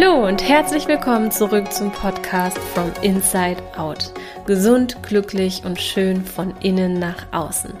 Hallo 0.00 0.26
und 0.26 0.48
herzlich 0.48 0.88
willkommen 0.88 1.30
zurück 1.30 1.72
zum 1.72 1.92
Podcast 1.92 2.56
From 2.58 2.90
Inside 3.02 3.62
Out. 3.76 4.12
Gesund, 4.46 4.96
glücklich 5.02 5.62
und 5.64 5.78
schön 5.78 6.24
von 6.24 6.54
innen 6.60 6.98
nach 6.98 7.26
außen. 7.32 7.74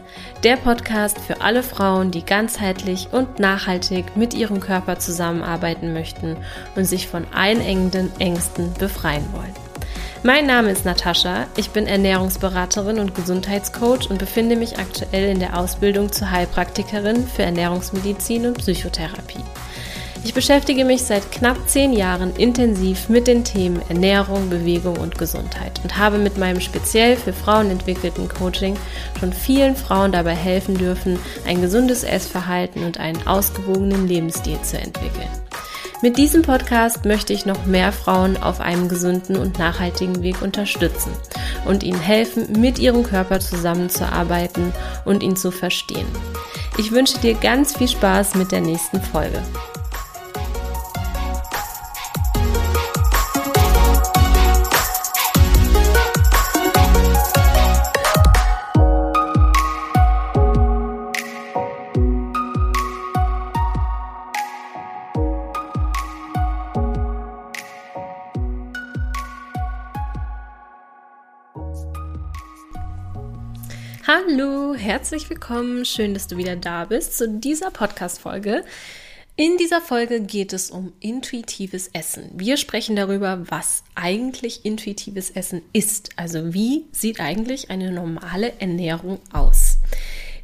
Der 0.44 0.56
Podcast 0.56 1.18
für 1.18 1.40
alle 1.40 1.62
Frauen, 1.62 2.10
die 2.10 2.24
ganzheitlich 2.24 3.08
und 3.12 3.38
nachhaltig 3.38 4.16
mit 4.16 4.34
ihrem 4.34 4.60
Körper 4.60 4.98
zusammenarbeiten 4.98 5.94
möchten 5.94 6.36
und 6.76 6.84
sich 6.84 7.08
von 7.08 7.26
einengenden 7.32 8.10
Ängsten 8.18 8.74
befreien 8.74 9.24
wollen. 9.32 9.54
Mein 10.22 10.46
Name 10.46 10.70
ist 10.70 10.84
Natascha, 10.84 11.46
ich 11.56 11.70
bin 11.70 11.86
Ernährungsberaterin 11.86 12.98
und 12.98 13.14
Gesundheitscoach 13.14 14.10
und 14.10 14.18
befinde 14.18 14.56
mich 14.56 14.78
aktuell 14.78 15.30
in 15.30 15.40
der 15.40 15.58
Ausbildung 15.58 16.12
zur 16.12 16.30
Heilpraktikerin 16.30 17.26
für 17.26 17.44
Ernährungsmedizin 17.44 18.44
und 18.44 18.58
Psychotherapie. 18.58 19.44
Ich 20.22 20.34
beschäftige 20.34 20.84
mich 20.84 21.02
seit 21.02 21.32
knapp 21.32 21.56
zehn 21.66 21.92
Jahren 21.94 22.36
intensiv 22.36 23.08
mit 23.08 23.26
den 23.26 23.42
Themen 23.42 23.80
Ernährung, 23.88 24.50
Bewegung 24.50 24.98
und 24.98 25.16
Gesundheit 25.16 25.80
und 25.82 25.96
habe 25.96 26.18
mit 26.18 26.36
meinem 26.36 26.60
speziell 26.60 27.16
für 27.16 27.32
Frauen 27.32 27.70
entwickelten 27.70 28.28
Coaching 28.28 28.76
schon 29.18 29.32
vielen 29.32 29.76
Frauen 29.76 30.12
dabei 30.12 30.34
helfen 30.34 30.76
dürfen, 30.76 31.18
ein 31.46 31.62
gesundes 31.62 32.04
Essverhalten 32.04 32.84
und 32.84 33.00
einen 33.00 33.26
ausgewogenen 33.26 34.06
Lebensstil 34.06 34.60
zu 34.62 34.78
entwickeln. 34.78 35.28
Mit 36.02 36.16
diesem 36.16 36.42
Podcast 36.42 37.04
möchte 37.04 37.32
ich 37.32 37.44
noch 37.44 37.66
mehr 37.66 37.92
Frauen 37.92 38.38
auf 38.38 38.60
einem 38.60 38.88
gesunden 38.88 39.36
und 39.36 39.58
nachhaltigen 39.58 40.22
Weg 40.22 40.40
unterstützen 40.40 41.12
und 41.66 41.82
ihnen 41.82 42.00
helfen, 42.00 42.58
mit 42.58 42.78
ihrem 42.78 43.02
Körper 43.02 43.40
zusammenzuarbeiten 43.40 44.72
und 45.04 45.22
ihn 45.22 45.36
zu 45.36 45.50
verstehen. 45.50 46.06
Ich 46.78 46.92
wünsche 46.92 47.18
dir 47.18 47.34
ganz 47.34 47.76
viel 47.76 47.88
Spaß 47.88 48.34
mit 48.34 48.52
der 48.52 48.62
nächsten 48.62 49.02
Folge. 49.02 49.42
Herzlich 75.00 75.30
willkommen. 75.30 75.86
Schön, 75.86 76.12
dass 76.12 76.26
du 76.26 76.36
wieder 76.36 76.56
da 76.56 76.84
bist 76.84 77.16
zu 77.16 77.26
dieser 77.26 77.70
Podcast-Folge. 77.70 78.64
In 79.34 79.56
dieser 79.56 79.80
Folge 79.80 80.20
geht 80.20 80.52
es 80.52 80.70
um 80.70 80.92
intuitives 81.00 81.88
Essen. 81.94 82.24
Wir 82.34 82.58
sprechen 82.58 82.96
darüber, 82.96 83.50
was 83.50 83.82
eigentlich 83.94 84.66
intuitives 84.66 85.30
Essen 85.30 85.62
ist. 85.72 86.10
Also 86.16 86.52
wie 86.52 86.84
sieht 86.92 87.18
eigentlich 87.18 87.70
eine 87.70 87.92
normale 87.92 88.52
Ernährung 88.60 89.20
aus? 89.32 89.78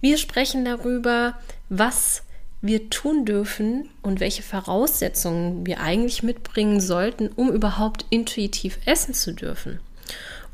Wir 0.00 0.16
sprechen 0.16 0.64
darüber, 0.64 1.38
was 1.68 2.22
wir 2.62 2.88
tun 2.88 3.26
dürfen 3.26 3.90
und 4.00 4.20
welche 4.20 4.42
Voraussetzungen 4.42 5.66
wir 5.66 5.80
eigentlich 5.80 6.22
mitbringen 6.22 6.80
sollten, 6.80 7.28
um 7.28 7.52
überhaupt 7.52 8.06
intuitiv 8.08 8.78
essen 8.86 9.12
zu 9.12 9.34
dürfen 9.34 9.80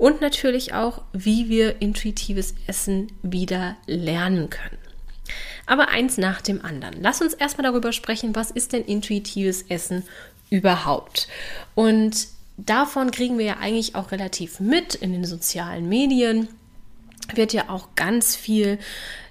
und 0.02 0.20
natürlich 0.20 0.74
auch, 0.74 1.02
wie 1.12 1.48
wir 1.48 1.80
intuitives 1.80 2.56
Essen 2.66 3.12
wieder 3.22 3.76
lernen 3.86 4.50
können. 4.50 4.78
Aber 5.64 5.90
eins 5.90 6.18
nach 6.18 6.40
dem 6.40 6.64
anderen. 6.64 7.00
Lass 7.00 7.22
uns 7.22 7.34
erstmal 7.34 7.70
darüber 7.70 7.92
sprechen, 7.92 8.34
was 8.34 8.50
ist 8.50 8.72
denn 8.72 8.84
intuitives 8.84 9.62
Essen 9.68 10.02
überhaupt? 10.50 11.28
Und 11.76 12.26
davon 12.56 13.12
kriegen 13.12 13.38
wir 13.38 13.44
ja 13.44 13.56
eigentlich 13.60 13.94
auch 13.94 14.10
relativ 14.10 14.58
mit 14.58 14.96
in 14.96 15.12
den 15.12 15.24
sozialen 15.24 15.88
Medien. 15.88 16.48
Wird 17.36 17.52
ja 17.52 17.68
auch 17.68 17.94
ganz 17.94 18.34
viel 18.34 18.80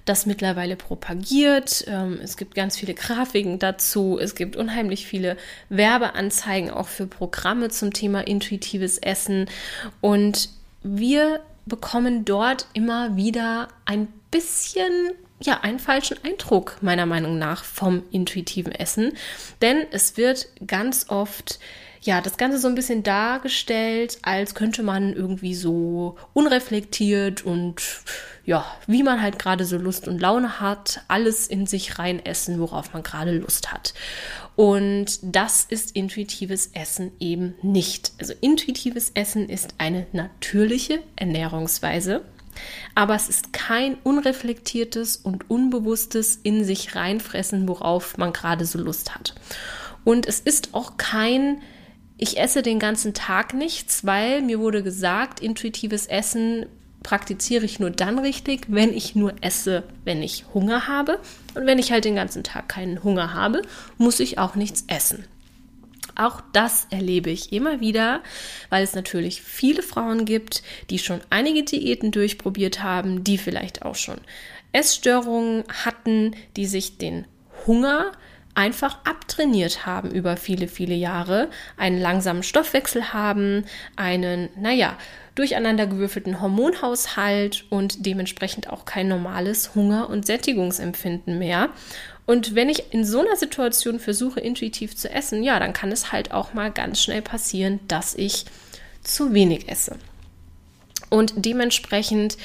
das 0.06 0.24
mittlerweile 0.24 0.76
propagiert. 0.76 1.84
Ähm, 1.86 2.18
es 2.22 2.38
gibt 2.38 2.54
ganz 2.54 2.78
viele 2.78 2.94
Grafiken 2.94 3.58
dazu. 3.58 4.18
Es 4.18 4.34
gibt 4.34 4.56
unheimlich 4.56 5.06
viele 5.06 5.36
Werbeanzeigen 5.68 6.70
auch 6.70 6.88
für 6.88 7.06
Programme 7.06 7.68
zum 7.68 7.92
Thema 7.92 8.26
intuitives 8.26 8.96
Essen. 8.96 9.50
Und 10.00 10.48
wir 10.82 11.40
bekommen 11.66 12.24
dort 12.24 12.66
immer 12.72 13.16
wieder 13.16 13.68
ein 13.84 14.08
bisschen 14.30 15.12
ja, 15.40 15.60
einen 15.60 15.78
falschen 15.78 16.18
Eindruck 16.24 16.78
meiner 16.82 17.06
Meinung 17.06 17.38
nach 17.38 17.64
vom 17.64 18.02
intuitiven 18.10 18.72
Essen, 18.72 19.12
denn 19.60 19.84
es 19.90 20.16
wird 20.16 20.48
ganz 20.66 21.06
oft 21.08 21.58
ja, 22.04 22.20
das 22.20 22.36
Ganze 22.36 22.58
so 22.58 22.66
ein 22.66 22.74
bisschen 22.74 23.04
dargestellt, 23.04 24.18
als 24.22 24.56
könnte 24.56 24.82
man 24.82 25.12
irgendwie 25.12 25.54
so 25.54 26.16
unreflektiert 26.32 27.44
und 27.44 27.80
ja, 28.44 28.66
wie 28.88 29.04
man 29.04 29.22
halt 29.22 29.38
gerade 29.38 29.64
so 29.64 29.76
Lust 29.76 30.08
und 30.08 30.20
Laune 30.20 30.58
hat, 30.58 31.02
alles 31.06 31.46
in 31.46 31.66
sich 31.66 32.00
rein 32.00 32.24
essen, 32.24 32.58
worauf 32.58 32.92
man 32.92 33.04
gerade 33.04 33.30
Lust 33.38 33.72
hat. 33.72 33.94
Und 34.54 35.18
das 35.22 35.64
ist 35.64 35.96
intuitives 35.96 36.70
Essen 36.74 37.12
eben 37.20 37.54
nicht. 37.62 38.12
Also 38.18 38.34
intuitives 38.40 39.10
Essen 39.14 39.48
ist 39.48 39.74
eine 39.78 40.06
natürliche 40.12 41.00
Ernährungsweise, 41.16 42.22
aber 42.94 43.14
es 43.14 43.28
ist 43.28 43.52
kein 43.52 43.96
unreflektiertes 44.04 45.16
und 45.16 45.48
unbewusstes 45.48 46.38
in 46.42 46.64
sich 46.64 46.94
reinfressen, 46.94 47.66
worauf 47.66 48.18
man 48.18 48.32
gerade 48.32 48.66
so 48.66 48.78
Lust 48.78 49.14
hat. 49.14 49.34
Und 50.04 50.26
es 50.26 50.40
ist 50.40 50.74
auch 50.74 50.96
kein 50.96 51.62
ich 52.22 52.38
esse 52.38 52.62
den 52.62 52.78
ganzen 52.78 53.14
Tag 53.14 53.52
nichts, 53.52 54.06
weil 54.06 54.42
mir 54.42 54.60
wurde 54.60 54.84
gesagt, 54.84 55.40
intuitives 55.40 56.06
Essen 56.06 56.66
praktiziere 57.02 57.64
ich 57.64 57.80
nur 57.80 57.90
dann 57.90 58.18
richtig, 58.18 58.66
wenn 58.68 58.92
ich 58.92 59.14
nur 59.14 59.34
esse, 59.40 59.84
wenn 60.04 60.22
ich 60.22 60.44
Hunger 60.54 60.88
habe. 60.88 61.18
Und 61.54 61.66
wenn 61.66 61.78
ich 61.78 61.92
halt 61.92 62.04
den 62.04 62.14
ganzen 62.14 62.44
Tag 62.44 62.68
keinen 62.68 63.02
Hunger 63.02 63.34
habe, 63.34 63.62
muss 63.98 64.20
ich 64.20 64.38
auch 64.38 64.54
nichts 64.54 64.84
essen. 64.88 65.24
Auch 66.14 66.42
das 66.52 66.86
erlebe 66.90 67.30
ich 67.30 67.52
immer 67.52 67.80
wieder, 67.80 68.22
weil 68.68 68.84
es 68.84 68.94
natürlich 68.94 69.40
viele 69.40 69.82
Frauen 69.82 70.24
gibt, 70.24 70.62
die 70.90 70.98
schon 70.98 71.20
einige 71.30 71.62
Diäten 71.62 72.10
durchprobiert 72.10 72.82
haben, 72.82 73.24
die 73.24 73.38
vielleicht 73.38 73.82
auch 73.82 73.94
schon 73.94 74.18
Essstörungen 74.72 75.64
hatten, 75.84 76.34
die 76.56 76.66
sich 76.66 76.98
den 76.98 77.26
Hunger 77.66 78.12
einfach 78.54 78.98
abtrainiert 79.04 79.86
haben 79.86 80.10
über 80.10 80.36
viele, 80.36 80.68
viele 80.68 80.94
Jahre, 80.94 81.48
einen 81.76 81.98
langsamen 81.98 82.42
Stoffwechsel 82.42 83.12
haben, 83.14 83.64
einen, 83.96 84.50
naja, 84.56 84.98
durcheinandergewürfelten 85.34 86.40
Hormonhaushalt 86.40 87.64
und 87.70 88.04
dementsprechend 88.04 88.68
auch 88.68 88.84
kein 88.84 89.08
normales 89.08 89.74
Hunger- 89.74 90.10
und 90.10 90.26
Sättigungsempfinden 90.26 91.38
mehr. 91.38 91.70
Und 92.26 92.54
wenn 92.54 92.68
ich 92.68 92.92
in 92.92 93.04
so 93.04 93.20
einer 93.20 93.36
Situation 93.36 93.98
versuche, 93.98 94.40
intuitiv 94.40 94.96
zu 94.96 95.10
essen, 95.10 95.42
ja, 95.42 95.58
dann 95.58 95.72
kann 95.72 95.90
es 95.90 96.12
halt 96.12 96.32
auch 96.32 96.54
mal 96.54 96.70
ganz 96.70 97.02
schnell 97.02 97.22
passieren, 97.22 97.80
dass 97.88 98.14
ich 98.14 98.44
zu 99.02 99.32
wenig 99.32 99.68
esse. 99.68 99.96
Und 101.10 101.32
dementsprechend 101.36 102.36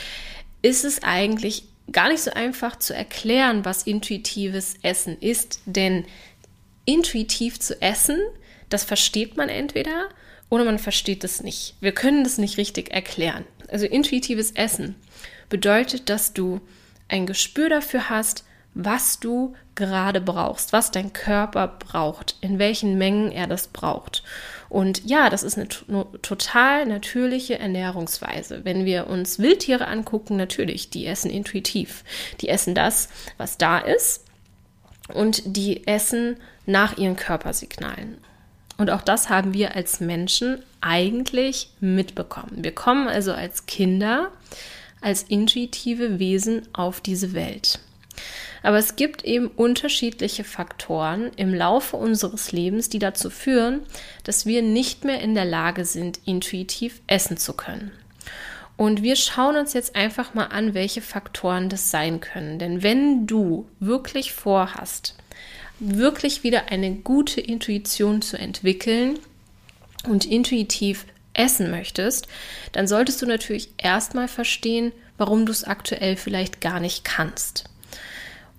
ist 0.62 0.84
es 0.84 1.03
eigentlich 1.03 1.66
gar 1.92 2.09
nicht 2.09 2.22
so 2.22 2.31
einfach 2.31 2.78
zu 2.78 2.94
erklären, 2.94 3.64
was 3.64 3.84
intuitives 3.84 4.76
Essen 4.81 5.18
ist, 5.20 5.62
denn 5.66 6.06
intuitiv 6.86 7.59
zu 7.59 7.81
essen, 7.81 8.20
das 8.70 8.84
versteht 8.84 9.38
man 9.38 9.50
entweder 9.50 10.09
oder 10.50 10.66
man 10.66 10.80
versteht 10.80 11.24
es 11.24 11.44
nicht. 11.44 11.75
Wir 11.80 11.91
können 11.91 12.23
das 12.23 12.38
nicht 12.38 12.58
richtig 12.58 12.91
erklären. 12.91 13.46
Also 13.70 13.85
intuitives 13.85 14.52
Essen 14.52 14.96
bedeutet, 15.49 16.09
dass 16.09 16.34
du 16.34 16.61
ein 17.09 17.26
Gespür 17.26 17.70
dafür 17.70 18.09
hast, 18.09 18.46
was 18.73 19.20
du 19.20 19.55
gerade 19.76 20.22
brauchst, 20.22 20.72
was 20.72 20.91
dein 20.91 21.11
Körper 21.11 21.67
braucht, 21.67 22.35
in 22.41 22.59
welchen 22.59 22.97
Mengen 22.97 23.32
er 23.32 23.47
das 23.47 23.67
braucht. 23.67 24.23
Und 24.70 25.03
ja, 25.05 25.29
das 25.29 25.44
ist 25.44 25.58
eine, 25.58 25.67
eine, 25.88 26.05
total 26.22 26.85
natürliche 26.85 27.58
Ernährungsweise. 27.58 28.66
Wenn 28.66 28.85
wir 28.85 29.08
uns 29.08 29.40
Wildtiere 29.40 29.88
angucken, 29.88 30.35
natürlich, 30.35 30.90
die 30.90 31.05
essen 31.08 31.32
intuitiv. 31.32 32.03
Die 32.41 32.49
essen 32.49 32.76
das, 32.76 33.09
was 33.38 33.58
da 33.58 33.79
ist 33.79 34.26
und 35.14 35.41
die 35.46 35.88
essen 35.88 36.38
nach 36.66 36.97
ihren 36.97 37.16
Körpersignalen. 37.16 38.17
Und 38.78 38.91
auch 38.91 39.02
das 39.02 39.29
haben 39.29 39.53
wir 39.53 39.76
als 39.76 40.00
Menschen 40.00 40.62
eigentlich 40.82 41.70
mitbekommen. 41.79 42.64
Wir 42.64 42.74
kommen 42.74 43.08
also 43.08 43.34
als 43.34 43.66
Kinder, 43.66 44.32
als 45.02 45.24
intuitive 45.24 46.20
Wesen 46.20 46.62
auf 46.74 47.02
diese 47.02 47.34
Welt. 47.34 47.79
Aber 48.64 48.78
es 48.78 48.96
gibt 48.96 49.24
eben 49.24 49.47
unterschiedliche 49.47 50.44
Faktoren 50.44 51.32
im 51.35 51.53
Laufe 51.53 51.97
unseres 51.97 52.52
Lebens, 52.52 52.90
die 52.90 53.00
dazu 53.00 53.29
führen, 53.29 53.82
dass 54.24 54.46
wir 54.46 54.62
nicht 54.62 55.03
mehr 55.03 55.22
in 55.22 55.35
der 55.35 55.46
Lage 55.46 55.85
sind, 55.85 56.20
intuitiv 56.26 57.02
essen 57.08 57.38
zu 57.38 57.53
können. 57.53 57.91
Und 58.76 59.02
wir 59.02 59.16
schauen 59.16 59.56
uns 59.56 59.73
jetzt 59.73 59.96
einfach 59.96 60.35
mal 60.35 60.46
an, 60.46 60.76
welche 60.76 61.02
Faktoren 61.02 61.70
das 61.70 61.90
sein 61.90 62.20
können. 62.20 62.59
Denn 62.59 62.84
wenn 62.84 63.26
du 63.26 63.68
wirklich 63.80 64.34
vorhast, 64.34 65.16
wirklich 65.79 66.44
wieder 66.44 66.72
eine 66.72 66.91
gute 66.96 67.41
Intuition 67.41 68.22
zu 68.22 68.38
entwickeln, 68.38 69.20
und 70.08 70.26
intuitiv 70.26 71.06
essen 71.34 71.70
möchtest, 71.70 72.28
dann 72.72 72.88
solltest 72.88 73.22
du 73.22 73.26
natürlich 73.26 73.70
erstmal 73.78 74.28
verstehen, 74.28 74.91
warum 75.18 75.46
du 75.46 75.52
es 75.52 75.64
aktuell 75.64 76.16
vielleicht 76.16 76.62
gar 76.62 76.79
nicht 76.79 77.03
kannst. 77.03 77.66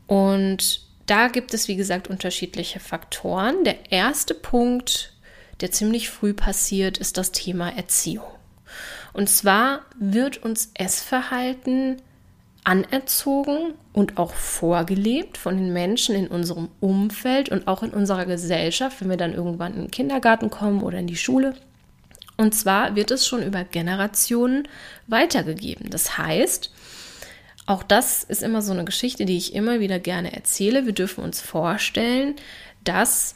Und 0.07 0.83
da 1.07 1.29
gibt 1.29 1.55
es, 1.55 1.69
wie 1.69 1.77
gesagt, 1.77 2.09
unterschiedliche 2.09 2.81
Faktoren. 2.81 3.65
Der 3.65 3.91
erste 3.91 4.35
Punkt, 4.35 5.13
der 5.61 5.71
ziemlich 5.71 6.11
früh 6.11 6.35
passiert, 6.35 6.99
ist 6.99 7.17
das 7.17 7.33
Thema 7.33 7.71
Erziehung. 7.71 8.27
Und 9.13 9.29
zwar 9.29 9.81
wird 9.99 10.39
uns 10.39 10.71
Essverhalten 10.75 12.03
anerzogen 12.69 13.73
und 13.95 14.19
auch 14.19 14.35
vorgelebt 14.35 15.39
von 15.39 15.57
den 15.57 15.73
Menschen 15.73 16.15
in 16.15 16.27
unserem 16.27 16.69
Umfeld 16.81 17.49
und 17.49 17.67
auch 17.67 17.83
in 17.83 17.91
unserer 17.91 18.27
Gesellschaft, 18.27 19.01
wenn 19.01 19.09
wir 19.09 19.17
dann 19.17 19.33
irgendwann 19.33 19.73
in 19.73 19.81
den 19.85 19.91
Kindergarten 19.91 20.51
kommen 20.51 20.83
oder 20.83 20.99
in 20.99 21.07
die 21.07 21.17
Schule. 21.17 21.55
Und 22.37 22.55
zwar 22.55 22.95
wird 22.95 23.11
es 23.11 23.27
schon 23.27 23.43
über 23.43 23.65
Generationen 23.65 24.69
weitergegeben. 25.07 25.89
Das 25.89 26.19
heißt, 26.19 26.71
auch 27.65 27.83
das 27.83 28.23
ist 28.23 28.43
immer 28.43 28.61
so 28.61 28.73
eine 28.73 28.85
Geschichte, 28.85 29.25
die 29.25 29.39
ich 29.39 29.55
immer 29.55 29.81
wieder 29.81 29.99
gerne 29.99 30.35
erzähle. 30.35 30.85
Wir 30.85 30.93
dürfen 30.93 31.25
uns 31.25 31.41
vorstellen, 31.41 32.37
dass 32.85 33.35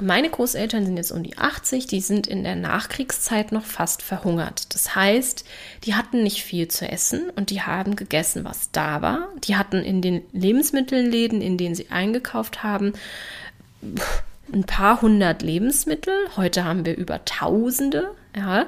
meine 0.00 0.30
Großeltern 0.30 0.86
sind 0.86 0.96
jetzt 0.96 1.10
um 1.10 1.22
die 1.22 1.36
80, 1.36 1.86
die 1.86 2.00
sind 2.00 2.26
in 2.26 2.44
der 2.44 2.56
Nachkriegszeit 2.56 3.52
noch 3.52 3.64
fast 3.64 4.02
verhungert. 4.02 4.74
Das 4.74 4.94
heißt, 4.94 5.44
die 5.84 5.94
hatten 5.94 6.22
nicht 6.22 6.42
viel 6.44 6.68
zu 6.68 6.88
essen 6.88 7.30
und 7.36 7.50
die 7.50 7.62
haben 7.62 7.96
gegessen, 7.96 8.44
was 8.44 8.70
da 8.70 9.02
war. 9.02 9.28
Die 9.44 9.56
hatten 9.56 9.78
in 9.78 10.00
den 10.00 10.22
Lebensmittelläden, 10.32 11.40
in 11.40 11.58
denen 11.58 11.74
sie 11.74 11.90
eingekauft 11.90 12.62
haben, 12.62 12.92
ein 14.52 14.64
paar 14.64 15.02
hundert 15.02 15.42
Lebensmittel. 15.42 16.14
Heute 16.36 16.64
haben 16.64 16.84
wir 16.84 16.96
über 16.96 17.24
Tausende, 17.24 18.10
ja. 18.36 18.66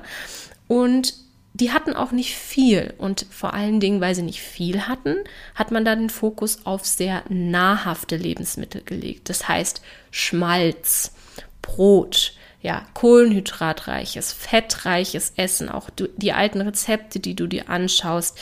Und 0.69 1.15
die 1.53 1.73
hatten 1.73 1.95
auch 1.95 2.13
nicht 2.13 2.35
viel 2.37 2.95
und 2.97 3.27
vor 3.31 3.55
allen 3.55 3.81
Dingen, 3.81 4.01
weil 4.01 4.15
sie 4.15 4.23
nicht 4.23 4.41
viel 4.41 4.87
hatten, 4.87 5.17
hat 5.55 5.73
man 5.73 5.85
da 5.85 5.97
den 5.97 6.11
Fokus 6.11 6.65
auf 6.65 6.87
sehr 6.87 7.23
nahrhafte 7.29 8.17
Lebensmittel 8.17 8.83
gelegt. 8.83 9.29
Das 9.29 9.49
heißt 9.49 9.83
Schmalz, 10.11 11.13
Brot, 11.63 12.35
ja, 12.63 12.85
kohlenhydratreiches, 12.95 14.33
fettreiches 14.33 15.33
Essen, 15.37 15.69
auch 15.69 15.89
die 15.97 16.33
alten 16.33 16.61
Rezepte, 16.61 17.19
die 17.21 17.35
du 17.35 17.47
dir 17.47 17.71
anschaust, 17.71 18.39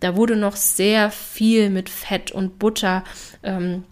da 0.00 0.16
wurde 0.16 0.36
noch 0.36 0.56
sehr 0.56 1.10
viel 1.10 1.70
mit 1.70 1.88
Fett 1.88 2.32
und 2.32 2.58
Butter 2.58 3.04
ähm, 3.42 3.84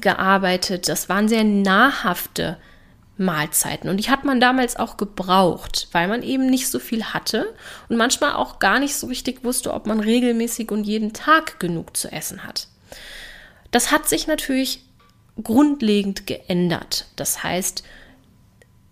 gearbeitet. 0.00 0.88
Das 0.88 1.08
waren 1.08 1.28
sehr 1.28 1.44
nahrhafte 1.44 2.56
Mahlzeiten. 3.16 3.88
Und 3.88 3.98
die 3.98 4.10
hat 4.10 4.24
man 4.24 4.40
damals 4.40 4.76
auch 4.76 4.96
gebraucht, 4.96 5.88
weil 5.92 6.08
man 6.08 6.22
eben 6.22 6.46
nicht 6.46 6.68
so 6.68 6.80
viel 6.80 7.04
hatte 7.04 7.54
und 7.88 7.96
manchmal 7.96 8.34
auch 8.34 8.58
gar 8.58 8.80
nicht 8.80 8.96
so 8.96 9.06
richtig 9.06 9.44
wusste, 9.44 9.72
ob 9.72 9.86
man 9.86 10.00
regelmäßig 10.00 10.72
und 10.72 10.84
jeden 10.84 11.12
Tag 11.12 11.60
genug 11.60 11.96
zu 11.96 12.10
essen 12.10 12.44
hat. 12.44 12.66
Das 13.70 13.92
hat 13.92 14.08
sich 14.08 14.26
natürlich 14.26 14.84
grundlegend 15.42 16.26
geändert. 16.26 17.06
Das 17.16 17.42
heißt, 17.42 17.84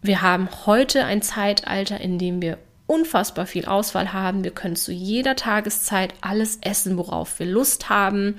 wir 0.03 0.21
haben 0.21 0.49
heute 0.67 1.05
ein 1.05 1.23
Zeitalter, 1.23 2.01
in 2.01 2.19
dem 2.19 2.43
wir 2.43 2.59
unfassbar 2.87 3.47
viel 3.47 3.65
Auswahl 3.65 4.13
haben. 4.13 4.45
Wir 4.45 4.51
können 4.51 4.77
zu 4.77 4.93
jeder 4.93 5.37
Tageszeit 5.37 6.13
alles 6.21 6.59
essen, 6.61 6.99
worauf 6.99 7.39
wir 7.39 7.47
Lust 7.47 7.89
haben. 7.89 8.37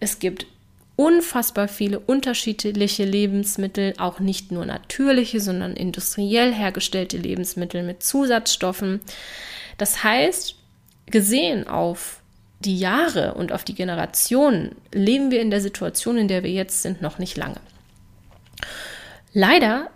Es 0.00 0.18
gibt 0.18 0.46
unfassbar 0.96 1.68
viele 1.68 2.00
unterschiedliche 2.00 3.04
Lebensmittel, 3.04 3.94
auch 3.98 4.18
nicht 4.18 4.50
nur 4.50 4.66
natürliche, 4.66 5.40
sondern 5.40 5.74
industriell 5.74 6.52
hergestellte 6.52 7.16
Lebensmittel 7.16 7.84
mit 7.84 8.02
Zusatzstoffen. 8.02 9.00
Das 9.78 10.02
heißt, 10.02 10.56
gesehen 11.06 11.68
auf 11.68 12.20
die 12.60 12.76
Jahre 12.76 13.34
und 13.34 13.52
auf 13.52 13.62
die 13.62 13.76
Generationen 13.76 14.74
leben 14.92 15.30
wir 15.30 15.40
in 15.40 15.50
der 15.50 15.60
Situation, 15.60 16.18
in 16.18 16.26
der 16.26 16.42
wir 16.42 16.50
jetzt 16.50 16.82
sind, 16.82 17.00
noch 17.00 17.18
nicht 17.18 17.36
lange. 17.36 17.60
Leider 19.32 19.88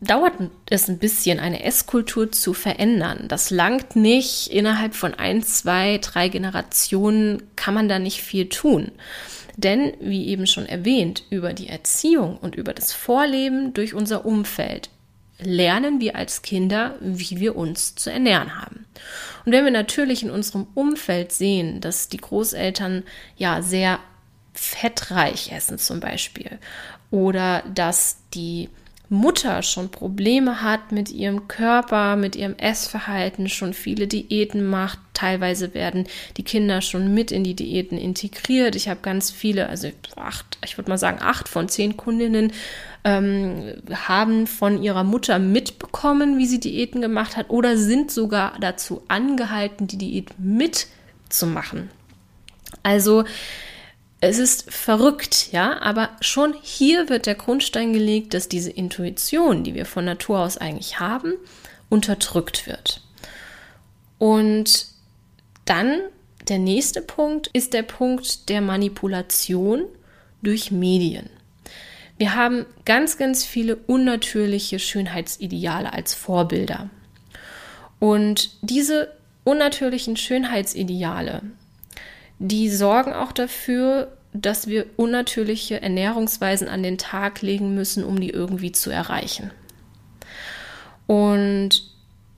dauert 0.00 0.34
es 0.70 0.88
ein 0.88 0.98
bisschen, 0.98 1.40
eine 1.40 1.64
Esskultur 1.64 2.30
zu 2.30 2.54
verändern. 2.54 3.26
Das 3.28 3.50
langt 3.50 3.96
nicht. 3.96 4.48
Innerhalb 4.48 4.94
von 4.94 5.14
ein, 5.14 5.42
zwei, 5.42 5.98
drei 5.98 6.28
Generationen 6.28 7.42
kann 7.56 7.74
man 7.74 7.88
da 7.88 7.98
nicht 7.98 8.22
viel 8.22 8.48
tun. 8.48 8.92
Denn, 9.56 9.92
wie 10.00 10.28
eben 10.28 10.46
schon 10.46 10.66
erwähnt, 10.66 11.24
über 11.30 11.52
die 11.52 11.68
Erziehung 11.68 12.36
und 12.38 12.54
über 12.54 12.74
das 12.74 12.92
Vorleben 12.92 13.74
durch 13.74 13.92
unser 13.92 14.24
Umfeld 14.24 14.88
lernen 15.40 16.00
wir 16.00 16.16
als 16.16 16.42
Kinder, 16.42 16.96
wie 17.00 17.40
wir 17.40 17.56
uns 17.56 17.94
zu 17.94 18.10
ernähren 18.10 18.60
haben. 18.60 18.86
Und 19.44 19.52
wenn 19.52 19.64
wir 19.64 19.72
natürlich 19.72 20.22
in 20.22 20.30
unserem 20.30 20.66
Umfeld 20.74 21.32
sehen, 21.32 21.80
dass 21.80 22.08
die 22.08 22.18
Großeltern 22.18 23.04
ja 23.36 23.62
sehr 23.62 23.98
fettreich 24.52 25.52
essen 25.52 25.78
zum 25.78 26.00
Beispiel 26.00 26.58
oder 27.10 27.62
dass 27.72 28.18
die 28.34 28.68
Mutter 29.10 29.62
schon 29.62 29.90
Probleme 29.90 30.62
hat 30.62 30.92
mit 30.92 31.10
ihrem 31.10 31.48
Körper, 31.48 32.16
mit 32.16 32.36
ihrem 32.36 32.56
Essverhalten, 32.56 33.48
schon 33.48 33.72
viele 33.72 34.06
Diäten 34.06 34.66
macht. 34.66 34.98
Teilweise 35.14 35.72
werden 35.72 36.06
die 36.36 36.42
Kinder 36.42 36.82
schon 36.82 37.14
mit 37.14 37.32
in 37.32 37.42
die 37.42 37.54
Diäten 37.54 37.96
integriert. 37.96 38.76
Ich 38.76 38.88
habe 38.88 39.00
ganz 39.00 39.30
viele, 39.30 39.68
also 39.68 39.90
acht, 40.16 40.58
ich 40.64 40.76
würde 40.76 40.90
mal 40.90 40.98
sagen, 40.98 41.18
acht 41.22 41.48
von 41.48 41.68
zehn 41.68 41.96
Kundinnen 41.96 42.52
ähm, 43.04 43.74
haben 43.90 44.46
von 44.46 44.82
ihrer 44.82 45.04
Mutter 45.04 45.38
mitbekommen, 45.38 46.36
wie 46.36 46.46
sie 46.46 46.60
Diäten 46.60 47.00
gemacht 47.00 47.36
hat 47.36 47.48
oder 47.48 47.78
sind 47.78 48.10
sogar 48.10 48.58
dazu 48.60 49.02
angehalten, 49.08 49.86
die 49.86 49.98
Diät 49.98 50.30
mitzumachen. 50.38 51.90
Also 52.82 53.24
es 54.20 54.38
ist 54.38 54.72
verrückt, 54.72 55.52
ja, 55.52 55.80
aber 55.80 56.10
schon 56.20 56.54
hier 56.62 57.08
wird 57.08 57.26
der 57.26 57.36
Grundstein 57.36 57.92
gelegt, 57.92 58.34
dass 58.34 58.48
diese 58.48 58.70
Intuition, 58.70 59.62
die 59.62 59.74
wir 59.74 59.86
von 59.86 60.04
Natur 60.04 60.40
aus 60.40 60.58
eigentlich 60.58 60.98
haben, 60.98 61.34
unterdrückt 61.88 62.66
wird. 62.66 63.00
Und 64.18 64.86
dann 65.64 66.00
der 66.48 66.58
nächste 66.58 67.00
Punkt 67.00 67.48
ist 67.52 67.74
der 67.74 67.82
Punkt 67.82 68.48
der 68.48 68.60
Manipulation 68.60 69.84
durch 70.42 70.70
Medien. 70.70 71.30
Wir 72.16 72.34
haben 72.34 72.66
ganz, 72.84 73.16
ganz 73.16 73.44
viele 73.44 73.76
unnatürliche 73.76 74.80
Schönheitsideale 74.80 75.92
als 75.92 76.14
Vorbilder. 76.14 76.90
Und 78.00 78.50
diese 78.62 79.12
unnatürlichen 79.44 80.16
Schönheitsideale, 80.16 81.42
die 82.38 82.70
sorgen 82.70 83.12
auch 83.12 83.32
dafür, 83.32 84.12
dass 84.32 84.66
wir 84.66 84.86
unnatürliche 84.96 85.80
Ernährungsweisen 85.80 86.68
an 86.68 86.82
den 86.82 86.98
Tag 86.98 87.42
legen 87.42 87.74
müssen, 87.74 88.04
um 88.04 88.20
die 88.20 88.30
irgendwie 88.30 88.72
zu 88.72 88.90
erreichen. 88.90 89.50
Und 91.06 91.90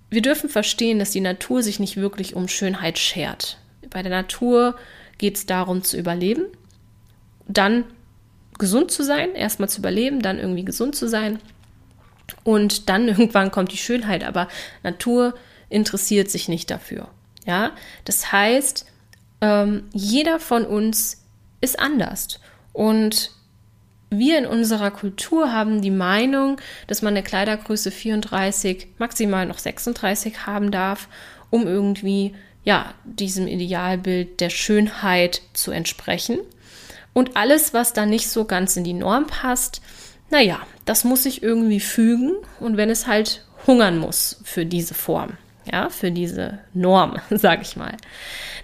wir 0.09 0.23
dürfen 0.23 0.49
verstehen, 0.49 0.99
dass 0.99 1.11
die 1.11 1.21
Natur 1.21 1.63
sich 1.63 1.81
nicht 1.81 1.97
wirklich 1.97 2.35
um 2.35 2.49
Schönheit 2.49 2.99
schert. 2.99 3.59
Bei 3.91 4.03
der 4.03 4.11
Natur 4.11 4.77
geht 5.19 5.37
es 5.37 5.47
darum 5.47 5.83
zu 5.83 5.97
überleben, 5.99 6.45
dann 7.49 7.85
gesund 8.59 8.91
zu 8.91 9.03
sein, 9.03 9.35
erstmal 9.35 9.69
zu 9.69 9.81
überleben, 9.81 10.23
dann 10.23 10.39
irgendwie 10.39 10.65
gesund 10.65 10.95
zu 10.95 11.09
sein 11.09 11.41
und 12.45 12.89
dann 12.89 13.09
irgendwann 13.09 13.51
kommt 13.51 13.73
die 13.73 13.77
Schönheit, 13.77 14.25
aber 14.25 14.49
Natur 14.83 15.35
interessiert 15.69 16.31
sich 16.31 16.49
nicht 16.49 16.71
dafür. 16.71 17.09
Ja, 17.47 17.73
das 18.05 18.33
heißt, 18.33 18.87
ähm, 19.41 19.85
jeder 19.93 20.39
von 20.39 20.65
uns 20.65 21.25
ist 21.61 21.79
anders. 21.79 22.41
Und 22.73 23.33
wir 24.11 24.39
in 24.39 24.47
unserer 24.47 24.91
Kultur 24.91 25.53
haben 25.53 25.83
die 25.83 25.91
Meinung, 25.91 26.61
dass 26.87 27.03
man 27.03 27.15
eine 27.15 27.23
Kleidergröße 27.23 27.91
34, 27.91 28.89
maximal 28.99 29.47
noch 29.47 29.59
36 29.59 30.47
haben 30.47 30.71
darf, 30.71 31.09
um 31.51 31.67
irgendwie 31.67 32.35
ja, 32.65 32.93
diesem 33.05 33.47
Idealbild 33.47 34.41
der 34.41 34.51
Schönheit 34.51 35.43
zu 35.53 35.71
entsprechen. 35.71 36.39
Und 37.13 37.37
alles, 37.37 37.73
was 37.73 37.93
da 37.93 38.07
nicht 38.07 38.29
so 38.29 38.45
ganz 38.45 38.77
in 38.77 38.85
die 38.85 38.93
Norm 38.93 39.27
passt, 39.27 39.81
naja, 40.31 40.61
das 40.85 41.05
muss 41.05 41.25
sich 41.25 41.43
irgendwie 41.43 41.81
fügen 41.81 42.33
und 42.61 42.77
wenn 42.77 42.91
es 42.91 43.07
halt 43.07 43.45
hungern 43.67 43.99
muss 43.99 44.41
für 44.45 44.67
diese 44.67 44.95
Form 44.95 45.37
ja, 45.71 45.89
für 45.89 46.11
diese 46.11 46.59
Norm, 46.75 47.17
sage 47.31 47.63
ich 47.63 47.77
mal. 47.77 47.97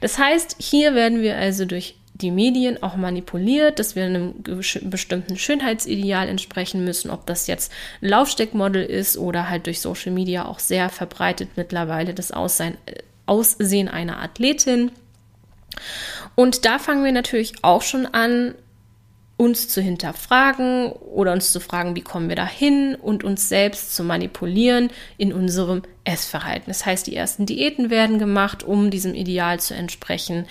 Das 0.01 0.19
heißt, 0.19 0.57
hier 0.59 0.95
werden 0.95 1.23
wir 1.23 1.37
also 1.37 1.65
durch 1.65 1.97
die 2.15 2.31
Medien 2.31 2.83
auch 2.83 2.97
manipuliert, 2.97 3.79
dass 3.79 3.95
wir 3.95 4.05
einem 4.05 4.35
bestimmten 4.43 5.37
Schönheitsideal 5.37 6.29
entsprechen 6.29 6.85
müssen, 6.85 7.11
ob 7.11 7.27
das 7.27 7.47
jetzt 7.47 7.73
ein 8.01 8.09
Laufsteckmodel 8.09 8.83
ist 8.85 9.19
oder 9.19 9.51
halt 9.51 9.67
durch 9.67 9.81
Social 9.81 10.13
Media 10.13 10.47
auch 10.47 10.59
sehr 10.59 10.89
verbreitet 10.89 11.51
mittlerweile 11.57 12.15
das 12.15 12.33
Aussehen, 12.33 12.79
Aussehen 13.27 13.89
einer 13.89 14.23
Athletin. 14.23 14.93
Und 16.35 16.65
da 16.65 16.79
fangen 16.79 17.05
wir 17.05 17.13
natürlich 17.13 17.53
auch 17.63 17.83
schon 17.83 18.07
an, 18.07 18.55
uns 19.37 19.69
zu 19.69 19.83
hinterfragen 19.83 20.93
oder 20.93 21.33
uns 21.33 21.53
zu 21.53 21.61
fragen, 21.61 21.95
wie 21.95 22.01
kommen 22.03 22.29
wir 22.29 22.37
dahin 22.37 22.95
und 22.95 23.23
uns 23.23 23.49
selbst 23.49 23.95
zu 23.95 24.03
manipulieren 24.03 24.91
in 25.19 25.33
unserem 25.33 25.83
Essverhalten. 26.05 26.69
Das 26.69 26.87
heißt, 26.87 27.07
die 27.07 27.17
ersten 27.17 27.45
Diäten 27.45 27.91
werden 27.91 28.19
gemacht, 28.19 28.63
um 28.63 28.91
diesem 28.91 29.15
Ideal 29.15 29.61
zu 29.61 29.75
entsprechen. 29.75 30.47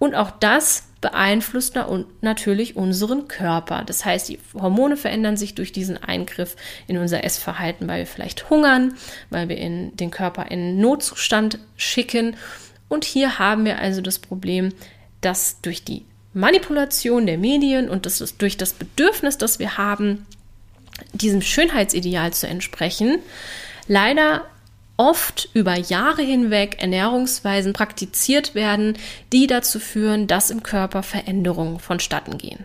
Und 0.00 0.16
auch 0.16 0.32
das 0.32 0.88
beeinflusst 1.00 1.78
natürlich 2.22 2.76
unseren 2.76 3.28
Körper. 3.28 3.84
Das 3.86 4.04
heißt, 4.04 4.28
die 4.30 4.40
Hormone 4.54 4.96
verändern 4.96 5.36
sich 5.36 5.54
durch 5.54 5.70
diesen 5.70 6.02
Eingriff 6.02 6.56
in 6.88 6.98
unser 6.98 7.22
Essverhalten, 7.22 7.86
weil 7.86 8.00
wir 8.00 8.06
vielleicht 8.06 8.50
hungern, 8.50 8.94
weil 9.30 9.48
wir 9.48 9.58
in 9.58 9.94
den 9.96 10.10
Körper 10.10 10.50
in 10.50 10.80
Notzustand 10.80 11.58
schicken. 11.76 12.36
Und 12.88 13.04
hier 13.04 13.38
haben 13.38 13.64
wir 13.64 13.78
also 13.78 14.00
das 14.00 14.18
Problem, 14.18 14.72
dass 15.20 15.60
durch 15.60 15.84
die 15.84 16.04
Manipulation 16.34 17.26
der 17.26 17.38
Medien 17.38 17.88
und 17.88 18.06
das 18.06 18.20
ist 18.20 18.42
durch 18.42 18.56
das 18.56 18.72
Bedürfnis, 18.72 19.38
das 19.38 19.58
wir 19.58 19.78
haben, 19.78 20.26
diesem 21.12 21.42
Schönheitsideal 21.42 22.32
zu 22.32 22.46
entsprechen, 22.46 23.18
leider 23.88 24.44
oft 24.96 25.48
über 25.54 25.76
Jahre 25.76 26.22
hinweg 26.22 26.76
Ernährungsweisen 26.80 27.72
praktiziert 27.72 28.54
werden, 28.54 28.96
die 29.32 29.46
dazu 29.46 29.80
führen, 29.80 30.26
dass 30.26 30.50
im 30.50 30.62
Körper 30.62 31.02
Veränderungen 31.02 31.80
vonstatten 31.80 32.38
gehen 32.38 32.64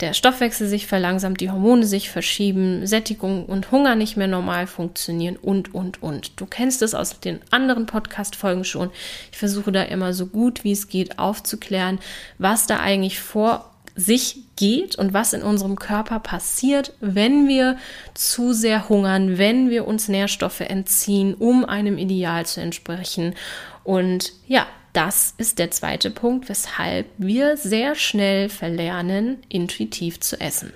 der 0.00 0.14
Stoffwechsel 0.14 0.68
sich 0.68 0.86
verlangsamt, 0.86 1.40
die 1.40 1.50
Hormone 1.50 1.84
sich 1.84 2.10
verschieben, 2.10 2.86
Sättigung 2.86 3.46
und 3.46 3.72
Hunger 3.72 3.96
nicht 3.96 4.16
mehr 4.16 4.28
normal 4.28 4.66
funktionieren 4.66 5.36
und, 5.36 5.74
und, 5.74 6.02
und. 6.02 6.40
Du 6.40 6.46
kennst 6.46 6.82
es 6.82 6.94
aus 6.94 7.18
den 7.18 7.40
anderen 7.50 7.86
Podcast-Folgen 7.86 8.64
schon. 8.64 8.90
Ich 9.32 9.38
versuche 9.38 9.72
da 9.72 9.82
immer 9.82 10.12
so 10.12 10.26
gut 10.26 10.62
wie 10.62 10.72
es 10.72 10.88
geht 10.88 11.18
aufzuklären, 11.18 11.98
was 12.38 12.66
da 12.66 12.78
eigentlich 12.78 13.18
vor 13.18 13.72
sich 13.96 14.36
geht 14.54 14.96
und 14.96 15.12
was 15.12 15.32
in 15.32 15.42
unserem 15.42 15.76
Körper 15.76 16.20
passiert, 16.20 16.92
wenn 17.00 17.48
wir 17.48 17.76
zu 18.14 18.52
sehr 18.52 18.88
hungern, 18.88 19.38
wenn 19.38 19.70
wir 19.70 19.88
uns 19.88 20.06
Nährstoffe 20.06 20.60
entziehen, 20.60 21.34
um 21.34 21.64
einem 21.64 21.98
Ideal 21.98 22.46
zu 22.46 22.60
entsprechen. 22.60 23.34
Und 23.82 24.32
ja, 24.46 24.68
das 24.98 25.32
ist 25.38 25.60
der 25.60 25.70
zweite 25.70 26.10
Punkt, 26.10 26.48
weshalb 26.48 27.06
wir 27.18 27.56
sehr 27.56 27.94
schnell 27.94 28.48
verlernen, 28.48 29.38
intuitiv 29.48 30.18
zu 30.18 30.40
essen. 30.40 30.72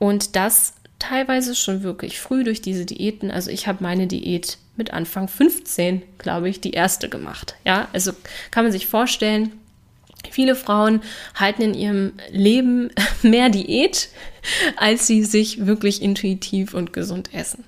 Und 0.00 0.34
das 0.34 0.74
teilweise 0.98 1.54
schon 1.54 1.84
wirklich 1.84 2.18
früh 2.18 2.42
durch 2.42 2.60
diese 2.60 2.84
Diäten. 2.84 3.30
Also 3.30 3.52
ich 3.52 3.68
habe 3.68 3.84
meine 3.84 4.08
Diät 4.08 4.58
mit 4.74 4.92
Anfang 4.92 5.28
15, 5.28 6.02
glaube 6.18 6.48
ich, 6.48 6.60
die 6.60 6.72
erste 6.72 7.08
gemacht. 7.08 7.54
Ja, 7.64 7.86
also 7.92 8.10
kann 8.50 8.64
man 8.64 8.72
sich 8.72 8.88
vorstellen, 8.88 9.52
Viele 10.28 10.56
Frauen 10.56 11.02
halten 11.36 11.62
in 11.62 11.74
ihrem 11.74 12.12
Leben 12.30 12.90
mehr 13.22 13.48
Diät, 13.48 14.08
als 14.74 15.06
sie 15.06 15.22
sich 15.22 15.66
wirklich 15.66 16.02
intuitiv 16.02 16.74
und 16.74 16.92
gesund 16.92 17.32
essen. 17.32 17.62